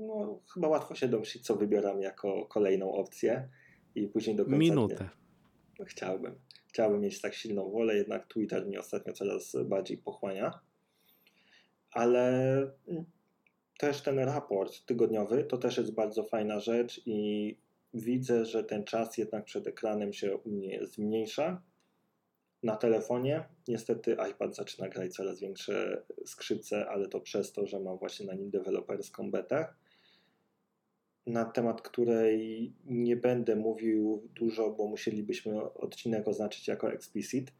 No, 0.00 0.40
chyba 0.54 0.68
łatwo 0.68 0.94
się 0.94 1.08
domyślić, 1.08 1.46
co 1.46 1.56
wybieram 1.56 2.00
jako 2.00 2.46
kolejną 2.46 2.92
opcję 2.92 3.48
i 3.94 4.08
później 4.08 4.36
do 4.36 4.44
końca 4.44 4.58
Minutę. 4.58 4.94
dnia. 4.94 5.86
Chciałbym. 5.86 6.38
Chciałbym 6.68 7.00
mieć 7.00 7.20
tak 7.20 7.34
silną 7.34 7.70
wolę, 7.70 7.96
jednak 7.96 8.26
Twitter 8.26 8.66
mnie 8.66 8.80
ostatnio 8.80 9.12
coraz 9.12 9.56
bardziej 9.64 9.98
pochłania. 9.98 10.60
Ale 11.90 12.56
mm, 12.88 13.04
też 13.78 14.02
ten 14.02 14.18
raport 14.18 14.86
tygodniowy 14.86 15.44
to 15.44 15.58
też 15.58 15.76
jest 15.76 15.94
bardzo 15.94 16.24
fajna 16.24 16.60
rzecz 16.60 17.00
i 17.06 17.56
widzę, 17.94 18.44
że 18.44 18.64
ten 18.64 18.84
czas 18.84 19.18
jednak 19.18 19.44
przed 19.44 19.66
ekranem 19.66 20.12
się 20.12 20.36
u 20.36 20.50
mnie 20.50 20.86
zmniejsza. 20.86 21.62
Na 22.62 22.76
telefonie 22.76 23.44
niestety 23.68 24.16
iPad 24.30 24.56
zaczyna 24.56 24.88
grać 24.88 25.12
coraz 25.12 25.40
większe 25.40 26.02
skrzypce, 26.26 26.88
ale 26.88 27.08
to 27.08 27.20
przez 27.20 27.52
to, 27.52 27.66
że 27.66 27.80
mam 27.80 27.98
właśnie 27.98 28.26
na 28.26 28.34
nim 28.34 28.50
deweloperską 28.50 29.30
betę, 29.30 29.66
na 31.26 31.44
temat 31.44 31.82
której 31.82 32.72
nie 32.84 33.16
będę 33.16 33.56
mówił 33.56 34.28
dużo, 34.34 34.70
bo 34.70 34.86
musielibyśmy 34.86 35.72
odcinek 35.74 36.28
oznaczyć 36.28 36.68
jako 36.68 36.92
explicit, 36.92 37.52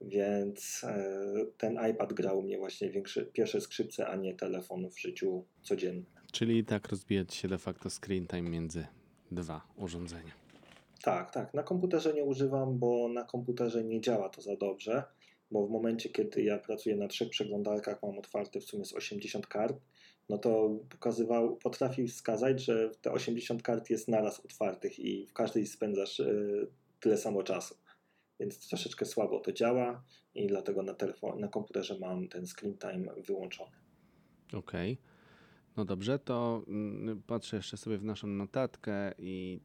więc 0.00 0.84
e, 0.84 1.46
ten 1.58 1.78
iPad 1.90 2.12
grał 2.12 2.42
mnie 2.42 2.58
właśnie 2.58 2.90
większe, 2.90 3.26
pierwsze 3.26 3.60
skrzypce, 3.60 4.06
a 4.06 4.16
nie 4.16 4.34
telefon 4.34 4.90
w 4.90 5.00
życiu 5.00 5.44
codziennym. 5.62 6.06
Czyli 6.32 6.64
tak 6.64 6.88
rozbijać 6.88 7.34
się 7.34 7.48
de 7.48 7.58
facto 7.58 7.90
screen 7.90 8.26
time 8.26 8.50
między 8.50 8.86
dwa 9.30 9.66
urządzenia. 9.76 10.32
Tak, 11.02 11.30
tak. 11.30 11.54
Na 11.54 11.62
komputerze 11.62 12.14
nie 12.14 12.24
używam, 12.24 12.78
bo 12.78 13.08
na 13.08 13.24
komputerze 13.24 13.84
nie 13.84 14.00
działa 14.00 14.28
to 14.28 14.42
za 14.42 14.56
dobrze, 14.56 15.02
bo 15.50 15.66
w 15.66 15.70
momencie, 15.70 16.08
kiedy 16.08 16.42
ja 16.42 16.58
pracuję 16.58 16.96
na 16.96 17.08
trzech 17.08 17.30
przeglądarkach, 17.30 18.02
mam 18.02 18.18
otwarte 18.18 18.60
w 18.60 18.64
sumie 18.64 18.84
z 18.84 18.94
80 18.94 19.46
kart, 19.46 19.76
no 20.28 20.38
to 20.38 20.78
pokazywał, 20.90 21.56
potrafi 21.56 22.08
wskazać, 22.08 22.64
że 22.64 22.90
te 23.00 23.12
80 23.12 23.62
kart 23.62 23.90
jest 23.90 24.08
naraz 24.08 24.40
otwartych 24.40 24.98
i 24.98 25.26
w 25.26 25.32
każdej 25.32 25.66
spędzasz 25.66 26.20
e, 26.20 26.34
tyle 27.00 27.16
samo 27.16 27.42
czasu. 27.42 27.74
Więc 28.40 28.68
troszeczkę 28.68 29.04
słabo 29.04 29.40
to 29.40 29.52
działa 29.52 30.04
i 30.34 30.46
dlatego 30.46 30.82
na, 30.82 30.94
telefon, 30.94 31.40
na 31.40 31.48
komputerze 31.48 31.98
mam 32.00 32.28
ten 32.28 32.46
screen 32.46 32.78
time 32.78 33.22
wyłączony. 33.26 33.76
Okej. 34.52 34.98
No 35.76 35.84
dobrze, 35.84 36.18
to 36.18 36.62
mm, 36.68 37.22
patrzę 37.22 37.56
jeszcze 37.56 37.76
sobie 37.76 37.98
w 37.98 38.04
naszą 38.04 38.26
notatkę 38.26 39.12
i 39.18 39.60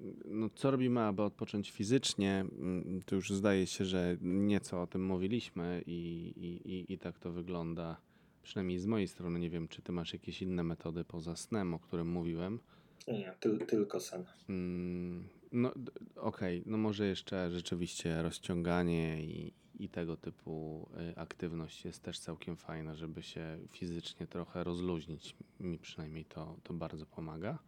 mm, 0.00 0.20
no, 0.24 0.48
co 0.54 0.70
robimy, 0.70 1.00
aby 1.00 1.22
odpocząć 1.22 1.70
fizycznie? 1.70 2.44
Mm, 2.58 3.02
To 3.06 3.14
już 3.14 3.30
zdaje 3.30 3.66
się, 3.66 3.84
że 3.84 4.16
nieco 4.20 4.82
o 4.82 4.86
tym 4.86 5.06
mówiliśmy 5.06 5.82
i, 5.86 6.32
i, 6.36 6.72
i, 6.72 6.92
i 6.92 6.98
tak 6.98 7.18
to 7.18 7.32
wygląda. 7.32 8.00
Przynajmniej 8.42 8.78
z 8.78 8.86
mojej 8.86 9.08
strony 9.08 9.38
nie 9.40 9.50
wiem, 9.50 9.68
czy 9.68 9.82
ty 9.82 9.92
masz 9.92 10.12
jakieś 10.12 10.42
inne 10.42 10.62
metody 10.62 11.04
poza 11.04 11.36
snem, 11.36 11.74
o 11.74 11.78
którym 11.78 12.08
mówiłem. 12.08 12.60
Nie, 13.08 13.34
tyl, 13.40 13.66
tylko 13.66 14.00
sen. 14.00 14.24
Mm, 14.48 15.28
No 15.52 15.72
okej, 16.16 16.62
no 16.66 16.78
może 16.78 17.06
jeszcze 17.06 17.50
rzeczywiście 17.50 18.22
rozciąganie 18.22 19.22
i, 19.24 19.52
i 19.78 19.88
tego 19.88 20.16
typu 20.16 20.88
y, 21.12 21.16
aktywność 21.18 21.84
jest 21.84 22.02
też 22.02 22.18
całkiem 22.18 22.56
fajna, 22.56 22.94
żeby 22.94 23.22
się 23.22 23.58
fizycznie 23.72 24.26
trochę 24.26 24.64
rozluźnić. 24.64 25.36
Mi 25.60 25.78
przynajmniej 25.78 26.24
to, 26.24 26.56
to 26.62 26.74
bardzo 26.74 27.06
pomaga. 27.06 27.58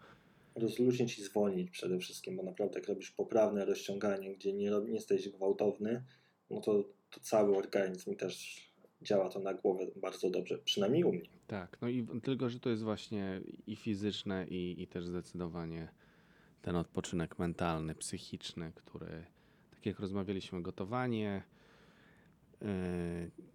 rozluźnić 0.54 1.18
i 1.18 1.22
zwolnić 1.24 1.70
przede 1.70 1.98
wszystkim, 1.98 2.37
bo 2.37 2.42
naprawdę 2.42 2.78
jak 2.78 2.88
robisz 2.88 3.10
poprawne 3.10 3.64
rozciąganie, 3.64 4.34
gdzie 4.34 4.52
nie, 4.52 4.70
nie 4.70 4.92
jesteś 4.94 5.28
gwałtowny, 5.28 6.04
no 6.50 6.60
to, 6.60 6.84
to 7.10 7.20
cały 7.20 7.56
organizm 7.56 8.14
też 8.16 8.60
działa 9.02 9.28
to 9.28 9.40
na 9.40 9.54
głowę 9.54 9.87
bardzo 9.96 10.30
dobrze, 10.30 10.59
przynajmniej 10.59 11.04
u 11.04 11.12
mnie. 11.12 11.28
Tak, 11.46 11.78
no 11.80 11.88
i 11.88 12.07
tylko, 12.22 12.48
że 12.48 12.61
to 12.61 12.70
jest 12.70 12.83
właśnie 12.83 13.40
i 13.66 13.76
fizyczne, 13.76 14.46
i, 14.48 14.83
i 14.83 14.87
też 14.87 15.07
zdecydowanie 15.07 15.88
ten 16.62 16.76
odpoczynek 16.76 17.38
mentalny, 17.38 17.94
psychiczny, 17.94 18.72
który, 18.74 19.26
tak 19.70 19.87
jak 19.87 20.00
rozmawialiśmy, 20.00 20.62
gotowanie, 20.62 21.42
yy, 22.61 22.68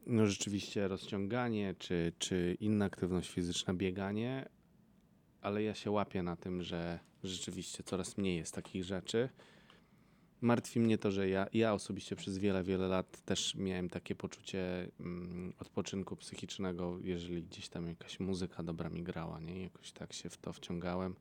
no 0.06 0.28
rzeczywiście 0.28 0.88
rozciąganie, 0.88 1.76
czy, 1.80 2.14
czy 2.20 2.58
inna 2.60 2.86
aktywność 2.86 3.30
fizyczna, 3.30 3.74
bieganie, 3.74 4.50
ale 5.42 5.64
ja 5.64 5.74
się 5.74 5.92
łapię 5.92 6.24
na 6.24 6.36
tym, 6.36 6.64
że 6.64 7.00
rzeczywiście 7.24 7.84
coraz 7.84 8.18
mniej 8.18 8.38
jest 8.38 8.56
takich 8.56 8.84
rzeczy. 8.84 9.30
Martwi 10.42 10.80
mnie 10.80 10.98
to, 10.98 11.12
że 11.12 11.30
ja, 11.30 11.48
ja 11.54 11.74
osobiście 11.74 12.16
przez 12.16 12.38
wiele, 12.38 12.64
wiele 12.64 12.88
lat 12.88 13.22
też 13.22 13.56
miałem 13.56 13.90
takie 13.90 14.16
poczucie 14.16 14.92
mm, 15.00 15.54
odpoczynku 15.60 16.16
psychicznego, 16.16 16.98
jeżeli 17.02 17.44
gdzieś 17.44 17.70
tam 17.70 17.88
jakaś 17.88 18.20
muzyka 18.20 18.64
dobra 18.64 18.90
mi 18.90 19.04
grała, 19.04 19.40
nie? 19.40 19.64
Jakoś 19.64 19.92
tak 19.92 20.14
się 20.14 20.30
w 20.30 20.38
to 20.38 20.54
wciągałem. 20.54 21.16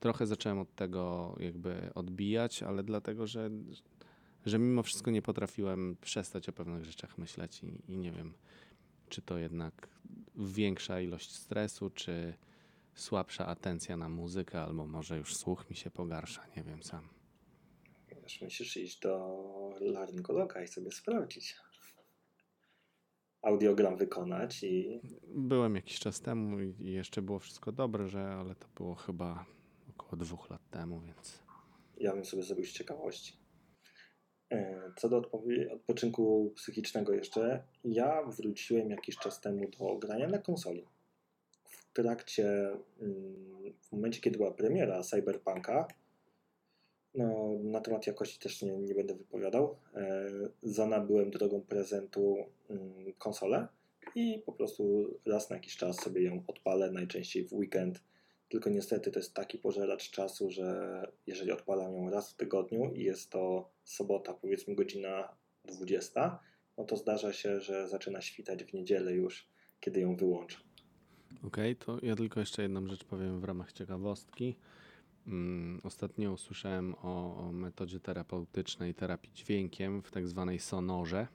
Trochę 0.00 0.26
zacząłem 0.26 0.58
od 0.58 0.74
tego 0.74 1.36
jakby 1.40 1.90
odbijać, 1.94 2.62
ale 2.62 2.82
dlatego, 2.82 3.26
że, 3.26 3.50
że 4.46 4.58
mimo 4.58 4.82
wszystko 4.82 5.10
nie 5.10 5.22
potrafiłem 5.22 5.96
przestać 6.00 6.48
o 6.48 6.52
pewnych 6.52 6.84
rzeczach 6.84 7.18
myśleć 7.18 7.62
i, 7.64 7.92
i 7.92 7.96
nie 7.96 8.12
wiem, 8.12 8.34
czy 9.08 9.22
to 9.22 9.38
jednak 9.38 9.88
większa 10.36 11.00
ilość 11.00 11.32
stresu, 11.32 11.90
czy 11.90 12.34
słabsza 12.94 13.46
atencja 13.46 13.96
na 13.96 14.08
muzykę, 14.08 14.62
albo 14.62 14.86
może 14.86 15.18
już 15.18 15.36
słuch 15.36 15.70
mi 15.70 15.76
się 15.76 15.90
pogarsza, 15.90 16.42
nie 16.56 16.62
wiem 16.62 16.82
sam. 16.82 17.13
Wiesz, 18.24 18.40
musisz 18.40 18.76
iść 18.76 19.00
do 19.00 19.38
laryngologa 19.80 20.62
i 20.62 20.68
sobie 20.68 20.90
sprawdzić. 20.90 21.56
Audiogram 23.42 23.96
wykonać 23.96 24.62
i 24.62 25.00
Byłem 25.26 25.74
jakiś 25.76 25.98
czas 25.98 26.20
temu 26.20 26.60
i 26.60 26.92
jeszcze 26.92 27.22
było 27.22 27.38
wszystko 27.38 27.72
dobrze, 27.72 28.08
że, 28.08 28.24
ale 28.24 28.54
to 28.54 28.68
było 28.76 28.94
chyba 28.94 29.46
około 29.90 30.16
dwóch 30.16 30.50
lat 30.50 30.70
temu, 30.70 31.00
więc 31.00 31.42
ja 31.96 32.12
bym 32.12 32.24
sobie 32.24 32.42
zrobił 32.42 32.64
z 32.64 32.72
ciekawości. 32.72 33.36
E, 34.52 34.80
Co 34.96 35.08
do 35.08 35.30
odpoczynku 35.72 36.52
psychicznego 36.56 37.12
jeszcze, 37.12 37.64
ja 37.84 38.22
wróciłem 38.22 38.90
jakiś 38.90 39.16
czas 39.16 39.40
temu 39.40 39.70
do 39.78 39.98
grania 39.98 40.28
na 40.28 40.38
konsoli. 40.38 40.86
W 41.64 41.92
trakcie, 41.92 42.68
mm, 43.00 43.74
w 43.80 43.92
momencie 43.92 44.20
kiedy 44.20 44.36
była 44.36 44.50
premiera 44.50 45.02
Cyberpunka, 45.02 45.88
no, 47.14 47.58
na 47.62 47.80
temat 47.80 48.06
jakości 48.06 48.38
też 48.38 48.62
nie, 48.62 48.72
nie 48.72 48.94
będę 48.94 49.14
wypowiadał, 49.14 49.76
e, 49.94 50.28
za 50.62 50.86
nabyłem 50.86 51.30
drogą 51.30 51.60
prezentu 51.60 52.36
mm, 52.70 53.12
konsolę 53.18 53.68
i 54.14 54.42
po 54.46 54.52
prostu 54.52 55.14
raz 55.26 55.50
na 55.50 55.56
jakiś 55.56 55.76
czas 55.76 55.96
sobie 55.96 56.22
ją 56.22 56.44
odpalę, 56.46 56.90
najczęściej 56.90 57.44
w 57.44 57.52
weekend. 57.52 58.02
Tylko 58.48 58.70
niestety 58.70 59.10
to 59.10 59.18
jest 59.18 59.34
taki 59.34 59.58
pożeracz 59.58 60.10
czasu, 60.10 60.50
że 60.50 61.00
jeżeli 61.26 61.52
odpalam 61.52 61.94
ją 61.94 62.10
raz 62.10 62.32
w 62.32 62.36
tygodniu 62.36 62.92
i 62.94 63.04
jest 63.04 63.30
to 63.30 63.70
sobota, 63.84 64.34
powiedzmy 64.34 64.74
godzina 64.74 65.28
20, 65.64 66.38
no 66.78 66.84
to 66.84 66.96
zdarza 66.96 67.32
się, 67.32 67.60
że 67.60 67.88
zaczyna 67.88 68.20
świtać 68.20 68.64
w 68.64 68.72
niedzielę 68.72 69.12
już, 69.12 69.48
kiedy 69.80 70.00
ją 70.00 70.16
wyłączę. 70.16 70.58
Okej, 71.46 71.76
to 71.76 71.98
ja 72.02 72.16
tylko 72.16 72.40
jeszcze 72.40 72.62
jedną 72.62 72.86
rzecz 72.88 73.04
powiem 73.04 73.40
w 73.40 73.44
ramach 73.44 73.72
ciekawostki. 73.72 74.56
Mm, 75.26 75.80
Ostatnio 75.84 76.32
usłyszałem 76.32 76.94
o, 77.02 77.36
o 77.36 77.52
metodzie 77.52 78.00
terapeutycznej 78.00 78.94
terapii 78.94 79.32
dźwiękiem 79.34 80.02
w 80.02 80.10
tak 80.10 80.28
zwanej 80.28 80.58
sonorze. 80.58 81.26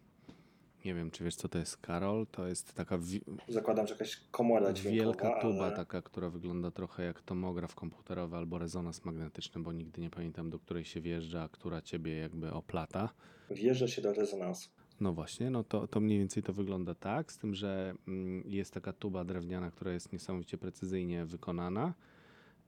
Nie 0.86 0.93
wiem, 0.95 1.12
czy 1.12 1.23
wiesz, 1.23 1.36
co 1.36 1.49
to 1.49 1.58
jest, 1.60 1.78
Karol? 1.78 2.28
To 2.32 2.47
jest 2.47 2.73
taka 2.73 2.97
wi- 2.97 3.21
Zakładam, 3.47 3.88
że 3.88 3.93
jakaś 3.93 4.15
komora 4.32 4.73
dźwiękowa, 4.73 5.06
wielka 5.12 5.41
tuba, 5.41 5.65
ale 5.65 5.75
taka, 5.75 6.02
która 6.02 6.30
wygląda 6.30 6.71
trochę 6.71 7.04
jak 7.04 7.21
tomograf 7.21 7.75
komputerowy 7.75 8.38
albo 8.38 8.58
rezonans 8.58 9.06
magnetyczny, 9.06 9.62
bo 9.63 9.71
nigdy 9.73 10.02
nie 10.02 10.10
pamiętam, 10.10 10.49
do 10.49 10.60
której 10.60 10.86
się 10.86 11.02
wjeżdża, 11.02 11.43
a 11.43 11.49
która 11.49 11.82
ciebie 11.82 12.17
jakby 12.17 12.52
oplata. 12.54 13.10
wjeżdża 13.52 13.88
się 13.88 14.02
do 14.02 14.13
rezonansu. 14.13 14.69
No 14.99 15.13
właśnie, 15.13 15.49
no 15.49 15.63
to, 15.63 15.88
to 15.88 15.99
mniej 15.99 16.19
więcej 16.19 16.43
to 16.43 16.54
wygląda 16.54 16.95
tak, 16.95 17.32
z 17.32 17.38
tym, 17.38 17.54
że 17.56 17.93
mm, 18.08 18.43
jest 18.45 18.73
taka 18.73 18.93
tuba 18.93 19.23
drewniana, 19.23 19.71
która 19.71 19.91
jest 19.93 20.13
niesamowicie 20.13 20.58
precyzyjnie 20.58 21.25
wykonana. 21.25 21.93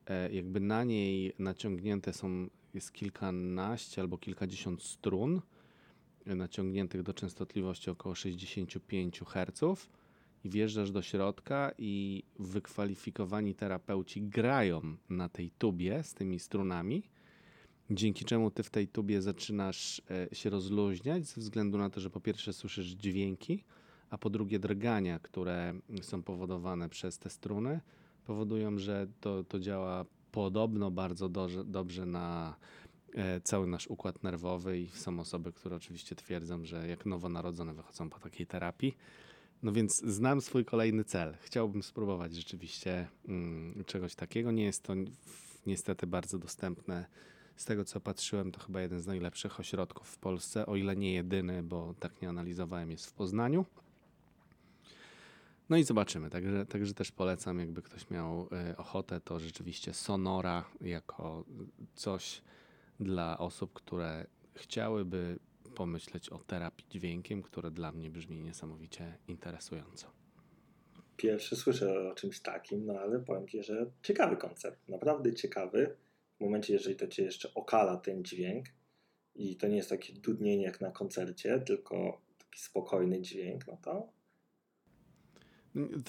E, 0.06 0.32
jakby 0.32 0.60
na 0.60 0.84
niej 0.84 1.32
naciągnięte 1.38 2.12
są, 2.12 2.48
jest 2.74 2.92
kilkanaście 2.92 4.00
albo 4.02 4.18
kilkadziesiąt 4.18 4.82
strun, 4.82 5.40
e, 6.26 6.34
naciągniętych 6.34 7.02
do 7.02 7.14
częstotliwości 7.14 7.90
około 7.90 8.14
65 8.14 9.20
Hz 9.26 9.88
i 10.44 10.50
wjeżdżasz 10.50 10.90
do 10.90 11.02
środka 11.02 11.72
i 11.78 12.22
wykwalifikowani 12.38 13.54
terapeuci 13.54 14.22
grają 14.22 14.96
na 15.08 15.28
tej 15.28 15.50
tubie 15.50 16.02
z 16.02 16.14
tymi 16.14 16.38
strunami. 16.38 17.02
Dzięki 17.90 18.24
czemu 18.24 18.50
ty 18.50 18.62
w 18.62 18.70
tej 18.70 18.88
tubie 18.88 19.22
zaczynasz 19.22 20.02
e, 20.32 20.34
się 20.34 20.50
rozluźniać 20.50 21.26
ze 21.26 21.40
względu 21.40 21.78
na 21.78 21.90
to, 21.90 22.00
że 22.00 22.10
po 22.10 22.20
pierwsze 22.20 22.52
słyszysz 22.52 22.86
dźwięki, 22.86 23.64
a 24.10 24.18
po 24.18 24.30
drugie 24.30 24.58
drgania, 24.58 25.18
które 25.18 25.74
są 26.02 26.22
powodowane 26.22 26.88
przez 26.88 27.18
te 27.18 27.30
struny, 27.30 27.80
powodują, 28.26 28.78
że 28.78 29.06
to, 29.20 29.44
to 29.44 29.60
działa 29.60 30.04
podobno 30.32 30.90
bardzo 30.90 31.28
dobrze, 31.28 31.64
dobrze 31.64 32.06
na 32.06 32.56
e, 33.14 33.40
cały 33.40 33.66
nasz 33.66 33.86
układ 33.86 34.22
nerwowy 34.22 34.78
i 34.78 34.88
są 34.88 35.20
osoby, 35.20 35.52
które 35.52 35.76
oczywiście 35.76 36.16
twierdzą, 36.16 36.64
że 36.64 36.88
jak 36.88 37.06
nowonarodzone 37.06 37.74
wychodzą 37.74 38.10
po 38.10 38.18
takiej 38.18 38.46
terapii. 38.46 38.96
No 39.62 39.72
więc 39.72 40.02
znam 40.04 40.40
swój 40.40 40.64
kolejny 40.64 41.04
cel. 41.04 41.36
Chciałbym 41.40 41.82
spróbować 41.82 42.34
rzeczywiście 42.34 43.08
mm, 43.28 43.84
czegoś 43.84 44.14
takiego. 44.14 44.52
Nie 44.52 44.64
jest 44.64 44.82
to 44.82 44.92
niestety 45.66 46.06
bardzo 46.06 46.38
dostępne 46.38 47.06
z 47.56 47.64
tego 47.64 47.84
co 47.84 48.00
patrzyłem, 48.00 48.52
to 48.52 48.60
chyba 48.60 48.80
jeden 48.80 49.00
z 49.00 49.06
najlepszych 49.06 49.60
ośrodków 49.60 50.08
w 50.08 50.18
Polsce, 50.18 50.66
o 50.66 50.76
ile 50.76 50.96
nie 50.96 51.12
jedyny, 51.12 51.62
bo 51.62 51.94
tak 52.00 52.22
nie 52.22 52.28
analizowałem, 52.28 52.90
jest 52.90 53.06
w 53.06 53.12
Poznaniu. 53.12 53.64
No 55.68 55.76
i 55.76 55.84
zobaczymy. 55.84 56.30
Także, 56.30 56.66
także 56.66 56.94
też 56.94 57.12
polecam, 57.12 57.58
jakby 57.58 57.82
ktoś 57.82 58.10
miał 58.10 58.48
e, 58.52 58.76
ochotę, 58.76 59.20
to 59.20 59.40
rzeczywiście 59.40 59.94
Sonora 59.94 60.64
jako 60.80 61.44
coś 61.94 62.42
dla 63.00 63.38
osób, 63.38 63.72
które 63.72 64.26
chciałyby 64.54 65.38
pomyśleć 65.74 66.28
o 66.30 66.38
terapii 66.38 66.86
dźwiękiem, 66.90 67.42
które 67.42 67.70
dla 67.70 67.92
mnie 67.92 68.10
brzmi 68.10 68.40
niesamowicie 68.40 69.18
interesująco. 69.28 70.06
Pierwszy 71.16 71.56
słyszę 71.56 72.10
o 72.10 72.14
czymś 72.14 72.40
takim, 72.40 72.86
no 72.86 73.00
ale 73.00 73.20
powiem 73.20 73.48
Ci, 73.48 73.62
że 73.62 73.86
ciekawy 74.02 74.36
koncept, 74.36 74.88
naprawdę 74.88 75.34
ciekawy. 75.34 75.96
W 76.36 76.40
momencie, 76.40 76.72
jeżeli 76.72 76.96
to 76.96 77.06
Cię 77.06 77.22
jeszcze 77.22 77.54
okala 77.54 77.96
ten 77.96 78.24
dźwięk 78.24 78.66
i 79.34 79.56
to 79.56 79.68
nie 79.68 79.76
jest 79.76 79.90
takie 79.90 80.12
dudnienie 80.12 80.64
jak 80.64 80.80
na 80.80 80.90
koncercie, 80.90 81.60
tylko 81.60 82.20
taki 82.38 82.60
spokojny 82.60 83.20
dźwięk, 83.20 83.66
no 83.66 83.78
To, 83.82 84.08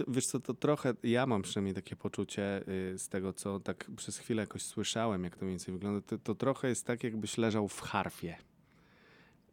Wiesz 0.08 0.26
co, 0.26 0.40
to 0.40 0.54
trochę, 0.54 0.94
ja 1.04 1.26
mam 1.26 1.42
przynajmniej 1.42 1.76
takie 1.76 1.96
poczucie 1.96 2.64
y, 2.94 3.00
z 3.00 3.10
tego, 3.10 3.34
co 3.34 3.60
tak 3.60 3.92
przez 3.96 4.18
chwilę 4.18 4.42
jakoś 4.44 4.62
słyszałem, 4.62 5.24
jak 5.24 5.36
to 5.36 5.46
mniej 5.46 5.54
więcej 5.54 5.74
wygląda, 5.74 6.02
to, 6.02 6.18
to 6.18 6.36
trochę 6.36 6.70
jest 6.70 6.86
tak, 6.86 7.04
jakbyś 7.04 7.38
leżał 7.38 7.68
w 7.68 7.82
harfie. 7.82 8.36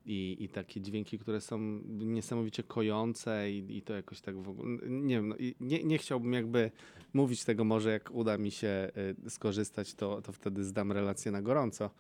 I, 0.06 0.36
I 0.40 0.48
takie 0.48 0.80
dźwięki, 0.80 1.18
które 1.18 1.40
są 1.40 1.58
niesamowicie 1.88 2.62
kojące 2.62 3.50
i, 3.50 3.76
i 3.76 3.82
to 3.82 3.94
jakoś 3.94 4.20
tak 4.20 4.36
w 4.42 4.48
ogóle, 4.48 4.78
nie 4.88 5.14
wiem, 5.14 5.28
no, 5.28 5.34
nie, 5.60 5.84
nie 5.84 5.98
chciałbym 5.98 6.32
jakby 6.32 6.70
mówić 7.12 7.44
tego, 7.44 7.64
może 7.64 7.90
jak 7.90 8.10
uda 8.10 8.38
mi 8.38 8.50
się 8.50 8.90
y, 9.26 9.30
skorzystać, 9.30 9.94
to, 9.94 10.22
to 10.22 10.32
wtedy 10.32 10.64
zdam 10.64 10.92
relację 10.92 11.32
na 11.32 11.42
gorąco, 11.42 11.90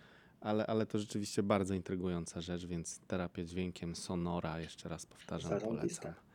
ale, 0.40 0.66
ale 0.66 0.86
to 0.86 0.98
rzeczywiście 0.98 1.42
bardzo 1.42 1.74
intrygująca 1.74 2.40
rzecz, 2.40 2.66
więc 2.66 2.98
terapia 2.98 3.44
dźwiękiem 3.44 3.96
Sonora, 3.96 4.60
jeszcze 4.60 4.88
raz 4.88 5.06
powtarzam, 5.06 5.50
Zarąbista. 5.50 6.02
polecam. 6.02 6.29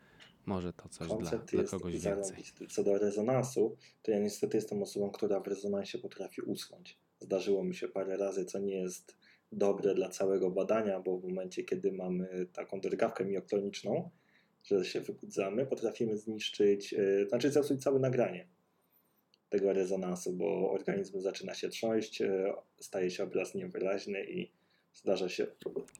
Może 0.45 0.73
to 0.73 0.89
coś 0.89 1.07
dla, 1.07 1.17
koncept 1.17 1.51
dla 1.51 1.61
jest 1.61 1.71
kogoś 1.71 1.99
więcej. 1.99 2.43
Co 2.69 2.83
do 2.83 2.97
rezonansu, 2.97 3.77
to 4.01 4.11
ja 4.11 4.19
niestety 4.19 4.57
jestem 4.57 4.83
osobą, 4.83 5.11
która 5.11 5.39
w 5.39 5.47
rezonansie 5.47 5.97
potrafi 5.97 6.41
usnąć. 6.41 6.97
Zdarzyło 7.19 7.63
mi 7.63 7.75
się 7.75 7.87
parę 7.87 8.17
razy, 8.17 8.45
co 8.45 8.59
nie 8.59 8.81
jest 8.81 9.17
dobre 9.51 9.95
dla 9.95 10.09
całego 10.09 10.51
badania, 10.51 10.99
bo 10.99 11.17
w 11.17 11.23
momencie, 11.23 11.63
kiedy 11.63 11.91
mamy 11.91 12.47
taką 12.53 12.81
drgawkę 12.81 13.25
miokloniczną, 13.25 14.09
że 14.63 14.85
się 14.85 15.01
wybudzamy, 15.01 15.65
potrafimy 15.65 16.17
zniszczyć, 16.17 16.91
yy, 16.91 17.25
znaczy 17.29 17.51
zepsuć 17.51 17.83
całe 17.83 17.99
nagranie 17.99 18.47
tego 19.49 19.73
rezonansu, 19.73 20.33
bo 20.33 20.71
organizm 20.71 21.21
zaczyna 21.21 21.53
się 21.53 21.69
trząść, 21.69 22.19
yy, 22.19 22.53
staje 22.79 23.11
się 23.11 23.23
obraz 23.23 23.55
niewyraźny 23.55 24.25
i 24.25 24.51
zdarza 24.95 25.29
się 25.29 25.47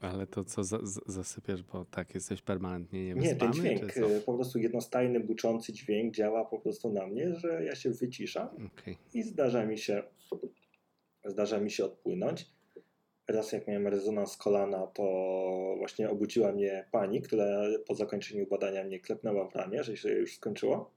Ale 0.02 0.28
to 0.28 0.44
co 0.44 0.64
za, 0.64 0.80
za- 0.84 1.02
zasypiasz, 1.08 1.64
bo 1.64 1.86
tak 1.86 2.16
jesteś 2.16 2.42
permanentnie 2.42 3.00
Nie, 3.00 3.08
niewyspany? 3.14 3.40
ten 3.40 3.54
dźwięk, 3.54 3.98
y, 3.98 4.22
po 4.26 4.34
prostu 4.34 4.60
jednostajny, 4.60 5.20
buczący 5.20 5.74
dźwięk 5.74 6.14
działa 6.16 6.46
po 6.46 6.60
prostu 6.60 6.94
na 6.94 7.08
mnie, 7.08 7.36
że 7.36 7.64
ja 7.66 7.76
się 7.76 7.92
wyciszam 7.92 8.48
Okej. 8.74 8.98
i 9.14 9.24
zdarza 9.24 9.66
mi 9.66 9.78
się, 9.78 10.04
zdarza 11.26 11.60
mi 11.60 11.72
się 11.72 11.86
odpłynąć. 11.86 12.46
Raz 13.28 13.52
jak 13.52 13.68
miałem 13.68 13.88
rezonans 13.88 14.38
kolana, 14.38 14.88
to 14.88 15.04
właśnie 15.78 16.10
obudziła 16.10 16.52
mnie 16.52 16.88
pani, 16.92 17.22
która 17.22 17.46
po 17.88 17.96
zakończeniu 17.96 18.48
badania 18.48 18.84
mnie 18.84 19.00
klepnęła 19.00 19.48
w 19.50 19.56
ramię, 19.56 19.84
że 19.84 19.98
się 19.98 20.10
już 20.10 20.36
skończyło. 20.36 20.92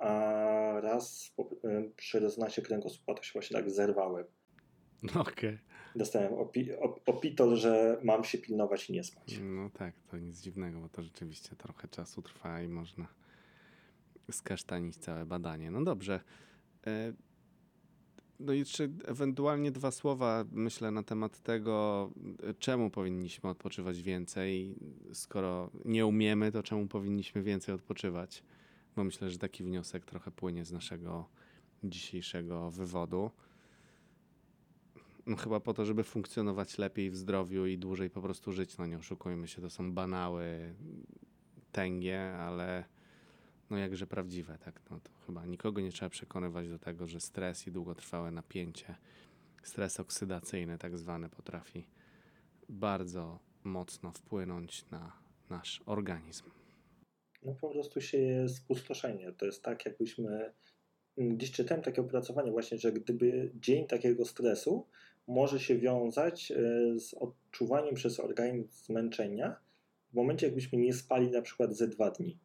A 0.00 0.80
raz 0.82 1.32
po, 1.36 1.42
y, 1.42 1.90
przy 1.96 2.20
rezonansie 2.20 2.62
kręgosłupa 2.62 3.14
to 3.14 3.22
się 3.22 3.32
właśnie 3.32 3.56
tak 3.56 3.70
zerwałem. 3.70 4.24
Okej. 5.14 5.58
Dostałem 5.96 6.32
opi, 6.34 6.72
op, 6.72 7.00
opitol, 7.08 7.56
że 7.56 8.00
mam 8.04 8.24
się 8.24 8.38
pilnować 8.38 8.90
i 8.90 8.92
nie 8.92 9.04
spać. 9.04 9.38
No 9.42 9.70
tak, 9.70 9.94
to 10.10 10.18
nic 10.18 10.40
dziwnego, 10.40 10.80
bo 10.80 10.88
to 10.88 11.02
rzeczywiście 11.02 11.56
trochę 11.56 11.88
czasu 11.88 12.22
trwa 12.22 12.62
i 12.62 12.68
można 12.68 13.06
skasztanić 14.30 14.96
całe 14.96 15.26
badanie. 15.26 15.70
No 15.70 15.84
dobrze. 15.84 16.20
E, 16.86 17.12
No 18.40 18.52
i 18.52 18.58
jeszcze 18.58 18.88
ewentualnie 19.04 19.70
dwa 19.70 19.90
słowa, 19.90 20.44
myślę, 20.52 20.90
na 20.90 21.02
temat 21.02 21.40
tego, 21.40 22.10
e, 22.42 22.54
czemu 22.54 22.90
powinniśmy 22.90 23.50
odpoczywać 23.50 24.02
więcej. 24.02 24.74
Skoro 25.12 25.70
nie 25.84 26.06
umiemy, 26.06 26.52
to 26.52 26.62
czemu 26.62 26.86
powinniśmy 26.86 27.42
więcej 27.42 27.74
odpoczywać? 27.74 28.42
Bo 28.96 29.04
myślę, 29.04 29.30
że 29.30 29.38
taki 29.38 29.64
wniosek 29.64 30.04
trochę 30.04 30.30
płynie 30.30 30.64
z 30.64 30.72
naszego 30.72 31.28
dzisiejszego 31.84 32.70
wywodu. 32.70 33.30
No 35.30 35.36
chyba 35.36 35.60
po 35.60 35.74
to, 35.74 35.84
żeby 35.84 36.04
funkcjonować 36.04 36.78
lepiej 36.78 37.10
w 37.10 37.16
zdrowiu 37.16 37.66
i 37.66 37.78
dłużej 37.78 38.10
po 38.10 38.22
prostu 38.22 38.52
żyć. 38.52 38.78
No 38.78 38.86
nie 38.86 38.98
oszukujmy 38.98 39.48
się, 39.48 39.62
to 39.62 39.70
są 39.70 39.92
banały, 39.92 40.74
tęgie, 41.72 42.32
ale 42.32 42.84
no 43.70 43.78
jakże 43.78 44.06
prawdziwe, 44.06 44.58
tak? 44.58 44.80
No 44.90 45.00
to 45.00 45.10
chyba 45.26 45.46
nikogo 45.46 45.80
nie 45.80 45.92
trzeba 45.92 46.10
przekonywać 46.10 46.68
do 46.68 46.78
tego, 46.78 47.06
że 47.06 47.20
stres 47.20 47.66
i 47.66 47.72
długotrwałe 47.72 48.30
napięcie, 48.30 48.94
stres 49.62 50.00
oksydacyjny 50.00 50.78
tak 50.78 50.98
zwany 50.98 51.28
potrafi 51.28 51.86
bardzo 52.68 53.38
mocno 53.64 54.12
wpłynąć 54.12 54.90
na 54.90 55.12
nasz 55.50 55.82
organizm. 55.86 56.50
No 57.42 57.54
po 57.54 57.70
prostu 57.70 58.00
się 58.00 58.18
je 58.18 58.48
spustoszenie. 58.48 59.32
To 59.32 59.46
jest 59.46 59.62
tak, 59.62 59.86
jakbyśmy. 59.86 60.52
Gdzieś 61.16 61.50
czytałem 61.50 61.84
takie 61.84 62.00
opracowanie, 62.00 62.50
właśnie, 62.50 62.78
że 62.78 62.92
gdyby 62.92 63.52
dzień 63.54 63.86
takiego 63.86 64.24
stresu 64.24 64.86
może 65.30 65.60
się 65.60 65.78
wiązać 65.78 66.52
e, 66.52 66.54
z 66.98 67.14
odczuwaniem 67.14 67.94
przez 67.94 68.20
organizm 68.20 68.68
zmęczenia 68.84 69.56
w 70.10 70.14
momencie, 70.14 70.46
jakbyśmy 70.46 70.78
nie 70.78 70.92
spali 70.92 71.30
na 71.30 71.42
przykład 71.42 71.76
ze 71.76 71.88
dwa 71.88 72.10
dni. 72.10 72.38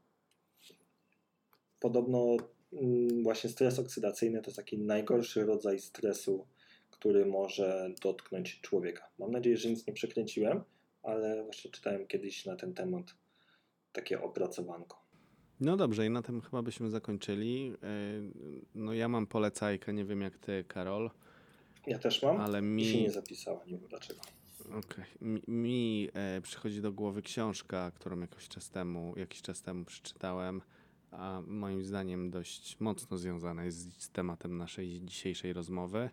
Podobno 1.80 2.38
mm, 2.74 3.24
właśnie 3.24 3.50
stres 3.50 3.80
oksydacyjny 3.80 4.42
to 4.42 4.52
taki 4.52 4.78
najgorszy 4.78 5.46
rodzaj 5.46 5.80
stresu, 5.80 6.48
który 6.92 7.26
może 7.26 7.90
dotknąć 8.02 8.62
człowieka. 8.62 9.10
Mam 9.20 9.32
nadzieję, 9.32 9.58
że 9.58 9.70
nic 9.70 9.88
nie 9.88 9.94
przekręciłem, 9.94 10.62
ale 11.04 11.44
właśnie 11.44 11.72
czytałem 11.72 12.08
kiedyś 12.08 12.46
na 12.46 12.56
ten 12.56 12.74
temat 12.74 13.06
takie 13.92 14.22
opracowanko. 14.22 15.06
No 15.60 15.78
dobrze, 15.78 16.06
i 16.06 16.10
na 16.10 16.22
tym 16.22 16.42
chyba 16.42 16.62
byśmy 16.62 16.90
zakończyli. 16.90 17.74
E, 17.84 17.88
No 18.76 18.94
ja 18.94 19.08
mam 19.08 19.28
polecajkę, 19.28 19.94
nie 19.94 20.06
wiem 20.06 20.22
jak 20.22 20.38
ty, 20.38 20.64
Karol, 20.68 21.12
Ja 21.88 22.00
też 22.00 22.24
mam, 22.24 22.42
ale 22.42 22.62
mi 22.62 22.86
się 22.86 23.02
nie 23.02 23.12
zapisała, 23.12 23.66
nie 23.66 23.78
wiem 23.78 23.88
dlaczego. 23.90 24.22
okej, 24.66 25.06
mi, 25.22 25.42
mi 25.48 26.10
e, 26.14 26.42
przychodzi 26.42 26.82
do 26.82 26.94
głowy 26.94 27.22
książka, 27.22 27.92
którą 27.92 28.20
jakiś 28.20 28.48
czas 28.48 28.70
temu, 28.70 29.14
jakiś 29.18 29.42
czas 29.42 29.62
temu 29.62 29.86
przeczytałem, 29.86 30.62
a 31.12 31.42
moim 31.48 31.84
zdaniem 31.84 32.32
dość 32.32 32.80
mocno 32.80 33.18
związana 33.18 33.66
jest 33.66 34.02
z 34.02 34.10
tematem 34.10 34.58
naszej 34.58 35.02
dzisiejszej 35.02 35.54
rozmowy. 35.54 36.10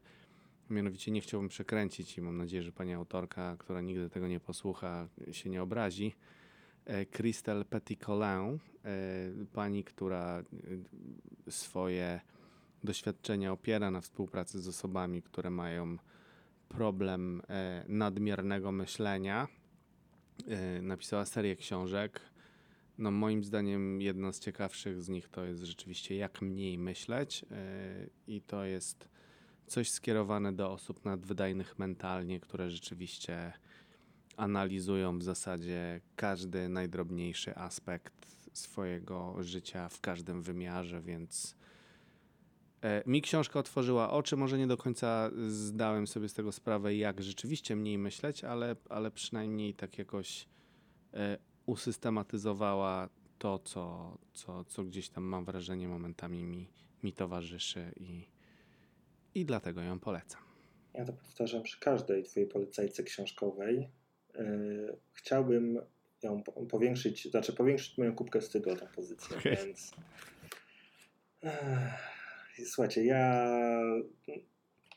Mianowicie 0.70 1.10
nie 1.10 1.20
chciałbym 1.20 1.48
przekręcić 1.48 2.18
i 2.18 2.20
mam 2.22 2.36
nadzieję, 2.36 2.62
że 2.62 2.72
pani 2.72 2.92
autorka, 2.92 3.56
która 3.58 3.80
nigdy 3.80 4.10
tego 4.10 4.28
nie 4.28 4.40
posłucha, 4.40 5.08
się 5.32 5.50
nie 5.50 5.62
obrazi. 5.62 6.14
E, 6.84 7.06
Christelle 7.06 7.64
Petit-Colin, 7.64 8.58
e, 8.84 9.46
pani, 9.52 9.84
która 9.84 10.38
e, 11.46 11.50
swoje 11.50 12.20
doświadczenia 12.84 13.52
opiera 13.52 13.90
na 13.90 14.00
współpracy 14.00 14.60
z 14.60 14.68
osobami, 14.68 15.22
które 15.22 15.50
mają 15.50 15.96
problem 16.68 17.42
e, 17.48 17.84
nadmiernego 17.88 18.72
myślenia. 18.72 19.48
E, 20.46 20.82
Napisała 20.82 21.24
serię 21.24 21.56
książek. 21.56 22.20
No, 22.98 23.10
moim 23.10 23.44
zdaniem 23.44 24.00
jedna 24.00 24.32
z 24.32 24.40
ciekawszych 24.40 25.02
z 25.02 25.08
nich 25.08 25.28
to 25.28 25.44
jest 25.44 25.62
rzeczywiście 25.62 26.16
Jak 26.16 26.42
mniej 26.42 26.78
myśleć 26.78 27.44
e, 27.50 27.56
i 28.26 28.40
to 28.40 28.64
jest 28.64 29.08
coś 29.66 29.90
skierowane 29.90 30.52
do 30.52 30.72
osób 30.72 31.04
nadwydajnych 31.04 31.78
mentalnie, 31.78 32.40
które 32.40 32.70
rzeczywiście 32.70 33.52
analizują 34.36 35.18
w 35.18 35.22
zasadzie 35.22 36.00
każdy 36.16 36.68
najdrobniejszy 36.68 37.56
aspekt 37.56 38.14
swojego 38.52 39.42
życia 39.42 39.88
w 39.88 40.00
każdym 40.00 40.42
wymiarze, 40.42 41.02
więc 41.02 41.56
mi 43.06 43.22
książka 43.22 43.58
otworzyła 43.58 44.10
oczy. 44.10 44.36
Może 44.36 44.58
nie 44.58 44.66
do 44.66 44.76
końca 44.76 45.30
zdałem 45.46 46.06
sobie 46.06 46.28
z 46.28 46.34
tego 46.34 46.52
sprawę, 46.52 46.94
jak 46.94 47.22
rzeczywiście 47.22 47.76
mniej 47.76 47.98
myśleć, 47.98 48.44
ale, 48.44 48.76
ale 48.88 49.10
przynajmniej 49.10 49.74
tak 49.74 49.98
jakoś 49.98 50.48
e, 51.14 51.38
usystematyzowała 51.66 53.08
to, 53.38 53.58
co, 53.58 54.18
co, 54.32 54.64
co 54.64 54.84
gdzieś 54.84 55.08
tam 55.08 55.24
mam 55.24 55.44
wrażenie 55.44 55.88
momentami 55.88 56.44
mi, 56.44 56.68
mi 57.02 57.12
towarzyszy 57.12 57.92
i, 57.96 58.28
i 59.34 59.44
dlatego 59.44 59.80
ją 59.80 60.00
polecam. 60.00 60.40
Ja 60.94 61.04
to 61.04 61.12
powtarzam 61.12 61.62
przy 61.62 61.80
każdej 61.80 62.22
Twojej 62.22 62.48
polecajce 62.48 63.02
książkowej. 63.02 63.88
Yy, 64.34 64.96
chciałbym 65.12 65.78
ją 66.22 66.42
po- 66.42 66.52
powiększyć, 66.52 67.30
znaczy 67.30 67.52
powiększyć 67.52 67.98
moją 67.98 68.14
kubkę 68.14 68.40
wstydu 68.40 68.70
o 68.70 68.76
tę 68.76 68.86
pozycję, 68.94 69.36
Okej. 69.36 69.56
więc 69.56 69.92
Ech, 71.42 72.21
słuchajcie, 72.66 73.04
ja 73.04 73.50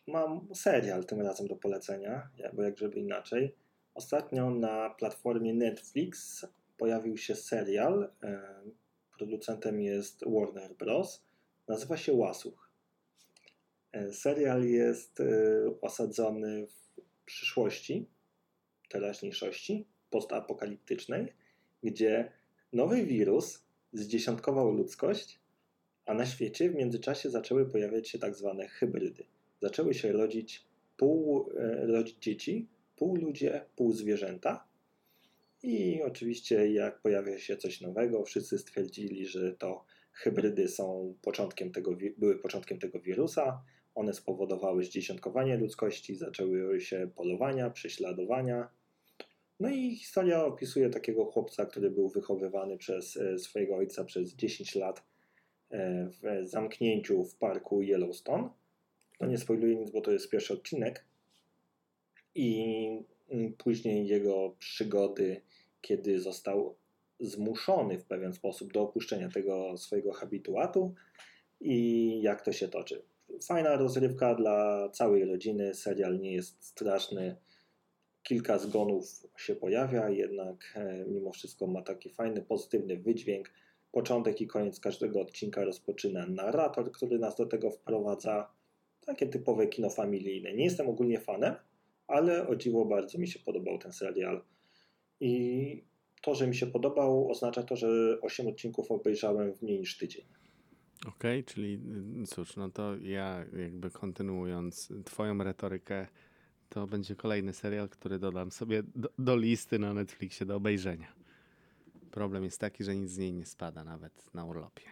mam 0.07 0.55
serial 0.55 1.05
tym 1.05 1.21
razem 1.21 1.47
do 1.47 1.55
polecenia, 1.55 2.29
bo 2.53 2.63
jak 2.63 2.77
żeby 2.77 2.99
inaczej. 2.99 3.55
Ostatnio 3.93 4.49
na 4.49 4.89
platformie 4.89 5.53
Netflix 5.53 6.45
pojawił 6.77 7.17
się 7.17 7.35
serial, 7.35 8.11
e, 8.23 8.41
producentem 9.17 9.81
jest 9.81 10.23
Warner 10.27 10.75
Bros. 10.75 11.25
Nazywa 11.67 11.97
się 11.97 12.13
Łasuch. 12.13 12.71
E, 13.91 14.11
Serial 14.11 14.63
jest 14.63 15.19
e, 15.19 15.25
osadzony 15.81 16.67
w 16.67 17.01
przyszłości, 17.25 18.09
teraźniejszości, 18.89 19.87
postapokaliptycznej, 20.09 21.33
gdzie 21.83 22.31
nowy 22.73 23.05
wirus 23.05 23.63
zdziesiątkował 23.93 24.71
ludzkość, 24.71 25.39
a 26.05 26.13
na 26.13 26.25
świecie 26.25 26.69
w 26.69 26.75
międzyczasie 26.75 27.29
zaczęły 27.29 27.65
pojawiać 27.65 28.09
się 28.09 28.19
tak 28.19 28.35
zwane 28.35 28.67
hybrydy. 28.67 29.23
Zaczęły 29.61 29.93
się 29.93 30.11
rodzić 30.11 30.65
pół 30.97 31.49
e, 31.57 31.87
rodzić 31.87 32.17
dzieci, 32.19 32.67
pół 32.95 33.15
ludzie, 33.15 33.65
pół 33.75 33.93
zwierzęta. 33.93 34.67
I 35.63 36.01
oczywiście 36.01 36.71
jak 36.71 37.01
pojawia 37.01 37.39
się 37.39 37.57
coś 37.57 37.81
nowego, 37.81 38.23
wszyscy 38.23 38.57
stwierdzili, 38.57 39.25
że 39.25 39.53
to 39.53 39.85
hybrydy 40.11 40.67
są 40.67 41.15
początkiem 41.21 41.71
tego, 41.71 41.97
były 42.17 42.39
początkiem 42.39 42.79
tego 42.79 42.99
wirusa. 42.99 43.61
One 43.95 44.13
spowodowały 44.13 44.83
zdziesiątkowanie 44.83 45.57
ludzkości, 45.57 46.15
zaczęły 46.15 46.81
się 46.81 47.09
polowania, 47.15 47.69
prześladowania. 47.69 48.69
No 49.59 49.69
i 49.69 49.95
historia 49.95 50.45
opisuje 50.45 50.89
takiego 50.89 51.25
chłopca, 51.25 51.65
który 51.65 51.91
był 51.91 52.09
wychowywany 52.09 52.77
przez 52.77 53.17
e, 53.17 53.39
swojego 53.39 53.75
ojca 53.75 54.03
przez 54.03 54.35
10 54.35 54.75
lat 54.75 55.03
w 56.09 56.47
zamknięciu 56.47 57.23
w 57.23 57.35
parku 57.35 57.81
Yellowstone. 57.81 58.49
No 59.21 59.27
nie 59.27 59.37
spoiluję 59.37 59.75
nic, 59.75 59.91
bo 59.91 60.01
to 60.01 60.11
jest 60.11 60.29
pierwszy 60.29 60.53
odcinek. 60.53 61.05
I 62.35 62.87
mm, 63.29 63.53
później 63.53 64.07
jego 64.07 64.55
przygody, 64.59 65.41
kiedy 65.81 66.19
został 66.19 66.75
zmuszony 67.19 67.99
w 67.99 68.05
pewien 68.05 68.33
sposób 68.33 68.73
do 68.73 68.81
opuszczenia 68.81 69.29
tego 69.29 69.77
swojego 69.77 70.13
habituatu 70.13 70.93
i 71.61 72.21
jak 72.21 72.41
to 72.41 72.51
się 72.51 72.67
toczy. 72.67 73.01
Fajna 73.47 73.75
rozrywka 73.75 74.35
dla 74.35 74.89
całej 74.89 75.25
rodziny. 75.25 75.73
Serial 75.73 76.19
nie 76.19 76.33
jest 76.33 76.63
straszny. 76.63 77.35
Kilka 78.23 78.59
zgonów 78.59 79.27
się 79.37 79.55
pojawia, 79.55 80.09
jednak 80.09 80.73
e, 80.75 81.05
mimo 81.07 81.31
wszystko 81.31 81.67
ma 81.67 81.81
taki 81.81 82.09
fajny, 82.09 82.41
pozytywny 82.41 82.97
wydźwięk. 82.97 83.51
Początek 83.95 84.41
i 84.41 84.47
koniec 84.47 84.79
każdego 84.79 85.21
odcinka 85.21 85.63
rozpoczyna 85.63 86.25
narrator, 86.27 86.91
który 86.91 87.19
nas 87.19 87.35
do 87.35 87.45
tego 87.45 87.71
wprowadza. 87.71 88.51
Takie 89.05 89.27
typowe 89.27 89.67
kino 89.67 89.89
familijne. 89.89 90.53
Nie 90.53 90.63
jestem 90.63 90.89
ogólnie 90.89 91.19
fanem, 91.19 91.55
ale 92.07 92.47
o 92.47 92.55
dziwo 92.55 92.85
bardzo 92.85 93.17
mi 93.17 93.27
się 93.27 93.39
podobał 93.39 93.77
ten 93.77 93.91
serial. 93.91 94.41
I 95.19 95.83
to, 96.21 96.35
że 96.35 96.47
mi 96.47 96.55
się 96.55 96.67
podobał, 96.67 97.31
oznacza 97.31 97.63
to, 97.63 97.75
że 97.75 97.87
8 98.21 98.47
odcinków 98.47 98.91
obejrzałem 98.91 99.53
w 99.53 99.61
mniej 99.61 99.79
niż 99.79 99.97
tydzień. 99.97 100.25
Okej, 101.07 101.43
czyli 101.43 101.79
y, 102.23 102.27
cóż, 102.27 102.55
no 102.55 102.69
to 102.69 102.97
ja 102.97 103.45
jakby 103.57 103.91
kontynuując 103.91 104.93
twoją 105.05 105.37
retorykę, 105.37 106.07
to 106.69 106.87
będzie 106.87 107.15
kolejny 107.15 107.53
serial, 107.53 107.89
który 107.89 108.19
dodam 108.19 108.51
sobie 108.51 108.83
do, 108.95 109.09
do 109.19 109.37
listy 109.37 109.79
na 109.79 109.93
Netflixie 109.93 110.45
do 110.45 110.55
obejrzenia. 110.55 111.24
Problem 112.15 112.43
jest 112.43 112.59
taki, 112.59 112.83
że 112.83 112.95
nic 112.95 113.11
z 113.11 113.17
niej 113.17 113.33
nie 113.33 113.45
spada 113.45 113.83
nawet 113.83 114.33
na 114.33 114.45
urlopie. 114.45 114.83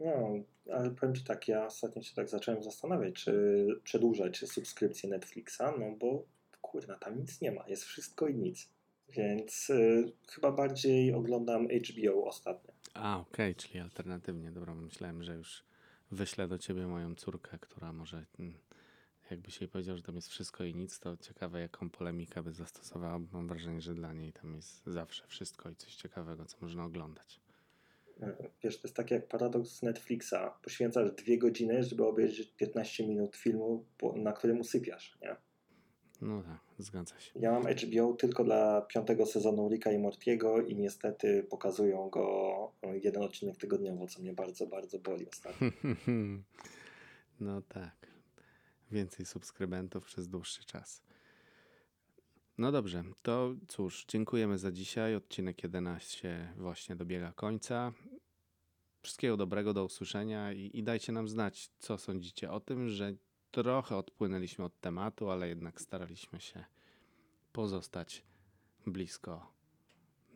No, 0.00 0.30
ale 0.72 0.90
powiem 0.90 1.14
Ci 1.14 1.24
tak, 1.24 1.48
ja 1.48 1.66
ostatnio 1.66 2.02
się 2.02 2.14
tak 2.14 2.28
zacząłem 2.28 2.62
zastanawiać, 2.62 3.14
czy 3.14 3.66
przedłużać 3.84 4.38
subskrypcję 4.38 5.10
Netflixa, 5.10 5.62
no 5.78 5.96
bo 5.98 6.24
kurna, 6.62 6.98
tam 6.98 7.18
nic 7.18 7.40
nie 7.40 7.52
ma, 7.52 7.68
jest 7.68 7.84
wszystko 7.84 8.28
i 8.28 8.34
nic. 8.34 8.68
Więc 9.08 9.70
y, 9.70 10.12
chyba 10.28 10.52
bardziej 10.52 11.12
oglądam 11.12 11.68
HBO 11.68 12.24
ostatnio. 12.24 12.72
A, 12.94 13.20
okej, 13.20 13.54
czyli 13.54 13.80
alternatywnie. 13.80 14.50
Dobra, 14.50 14.74
myślałem, 14.74 15.22
że 15.22 15.34
już 15.34 15.64
wyślę 16.10 16.48
do 16.48 16.58
ciebie 16.58 16.86
moją 16.86 17.14
córkę, 17.14 17.58
która 17.58 17.92
może, 17.92 18.26
mm, 19.30 19.38
jakbyś 19.38 19.60
jej 19.60 19.68
powiedział, 19.68 19.96
że 19.96 20.02
tam 20.02 20.14
jest 20.14 20.28
wszystko 20.28 20.64
i 20.64 20.74
nic, 20.74 20.98
to 20.98 21.16
ciekawe, 21.16 21.60
jaką 21.60 21.90
polemikę 21.90 22.42
by 22.42 22.52
zastosowała. 22.52 23.18
bo 23.18 23.26
Mam 23.32 23.48
wrażenie, 23.48 23.80
że 23.80 23.94
dla 23.94 24.12
niej 24.12 24.32
tam 24.32 24.54
jest 24.54 24.86
zawsze 24.86 25.26
wszystko 25.26 25.70
i 25.70 25.76
coś 25.76 25.94
ciekawego, 25.94 26.44
co 26.44 26.56
można 26.60 26.84
oglądać. 26.84 27.40
Wiesz, 28.62 28.80
to 28.80 28.88
jest 28.88 28.96
tak 28.96 29.10
jak 29.10 29.28
paradoks 29.28 29.82
Netflixa. 29.82 30.34
Poświęcasz 30.62 31.12
dwie 31.12 31.38
godziny, 31.38 31.82
żeby 31.82 32.06
obejrzeć 32.06 32.52
15 32.56 33.06
minut 33.06 33.36
filmu, 33.36 33.84
na 34.16 34.32
którym 34.32 34.60
usypiasz, 34.60 35.18
nie? 35.22 35.36
No 36.22 36.42
tak, 36.42 36.60
zgadza 36.78 37.20
się. 37.20 37.40
Ja 37.40 37.52
mam 37.52 37.66
HBO 37.66 38.12
tylko 38.12 38.44
dla 38.44 38.80
piątego 38.80 39.26
sezonu 39.26 39.68
Ricka 39.68 39.92
i 39.92 39.98
Mortiego 39.98 40.62
i 40.62 40.76
niestety 40.76 41.46
pokazują 41.50 42.10
go 42.10 42.72
jeden 43.02 43.22
odcinek 43.22 43.56
tygodniowo, 43.56 44.06
co 44.06 44.22
mnie 44.22 44.32
bardzo, 44.32 44.66
bardzo 44.66 44.98
boli 44.98 45.26
ostatnio. 45.32 45.70
No 47.40 47.62
tak 47.62 48.17
więcej 48.90 49.26
subskrybentów 49.26 50.04
przez 50.04 50.28
dłuższy 50.28 50.64
czas. 50.64 51.02
No 52.58 52.72
dobrze, 52.72 53.04
to 53.22 53.54
cóż, 53.68 54.04
dziękujemy 54.08 54.58
za 54.58 54.72
dzisiaj. 54.72 55.14
Odcinek 55.14 55.62
11 55.62 56.52
właśnie 56.56 56.96
dobiega 56.96 57.32
końca. 57.32 57.92
Wszystkiego 59.02 59.36
dobrego, 59.36 59.74
do 59.74 59.84
usłyszenia 59.84 60.52
i, 60.52 60.70
i 60.74 60.82
dajcie 60.82 61.12
nam 61.12 61.28
znać, 61.28 61.70
co 61.78 61.98
sądzicie 61.98 62.50
o 62.50 62.60
tym, 62.60 62.88
że 62.88 63.14
trochę 63.50 63.96
odpłynęliśmy 63.96 64.64
od 64.64 64.80
tematu, 64.80 65.30
ale 65.30 65.48
jednak 65.48 65.80
staraliśmy 65.80 66.40
się 66.40 66.64
pozostać 67.52 68.24
blisko 68.86 69.52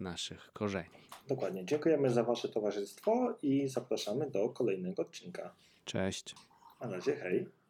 naszych 0.01 0.53
korzeni. 0.53 0.89
Dokładnie. 1.29 1.65
Dziękujemy 1.65 2.11
za 2.11 2.25
Wasze 2.25 2.49
towarzystwo 2.49 3.39
i 3.43 3.69
zapraszamy 3.69 4.31
do 4.31 4.49
kolejnego 4.49 5.03
odcinka. 5.03 5.55
Cześć. 5.85 6.35
Na 6.81 6.91
razie, 6.91 7.17
hej. 7.17 7.47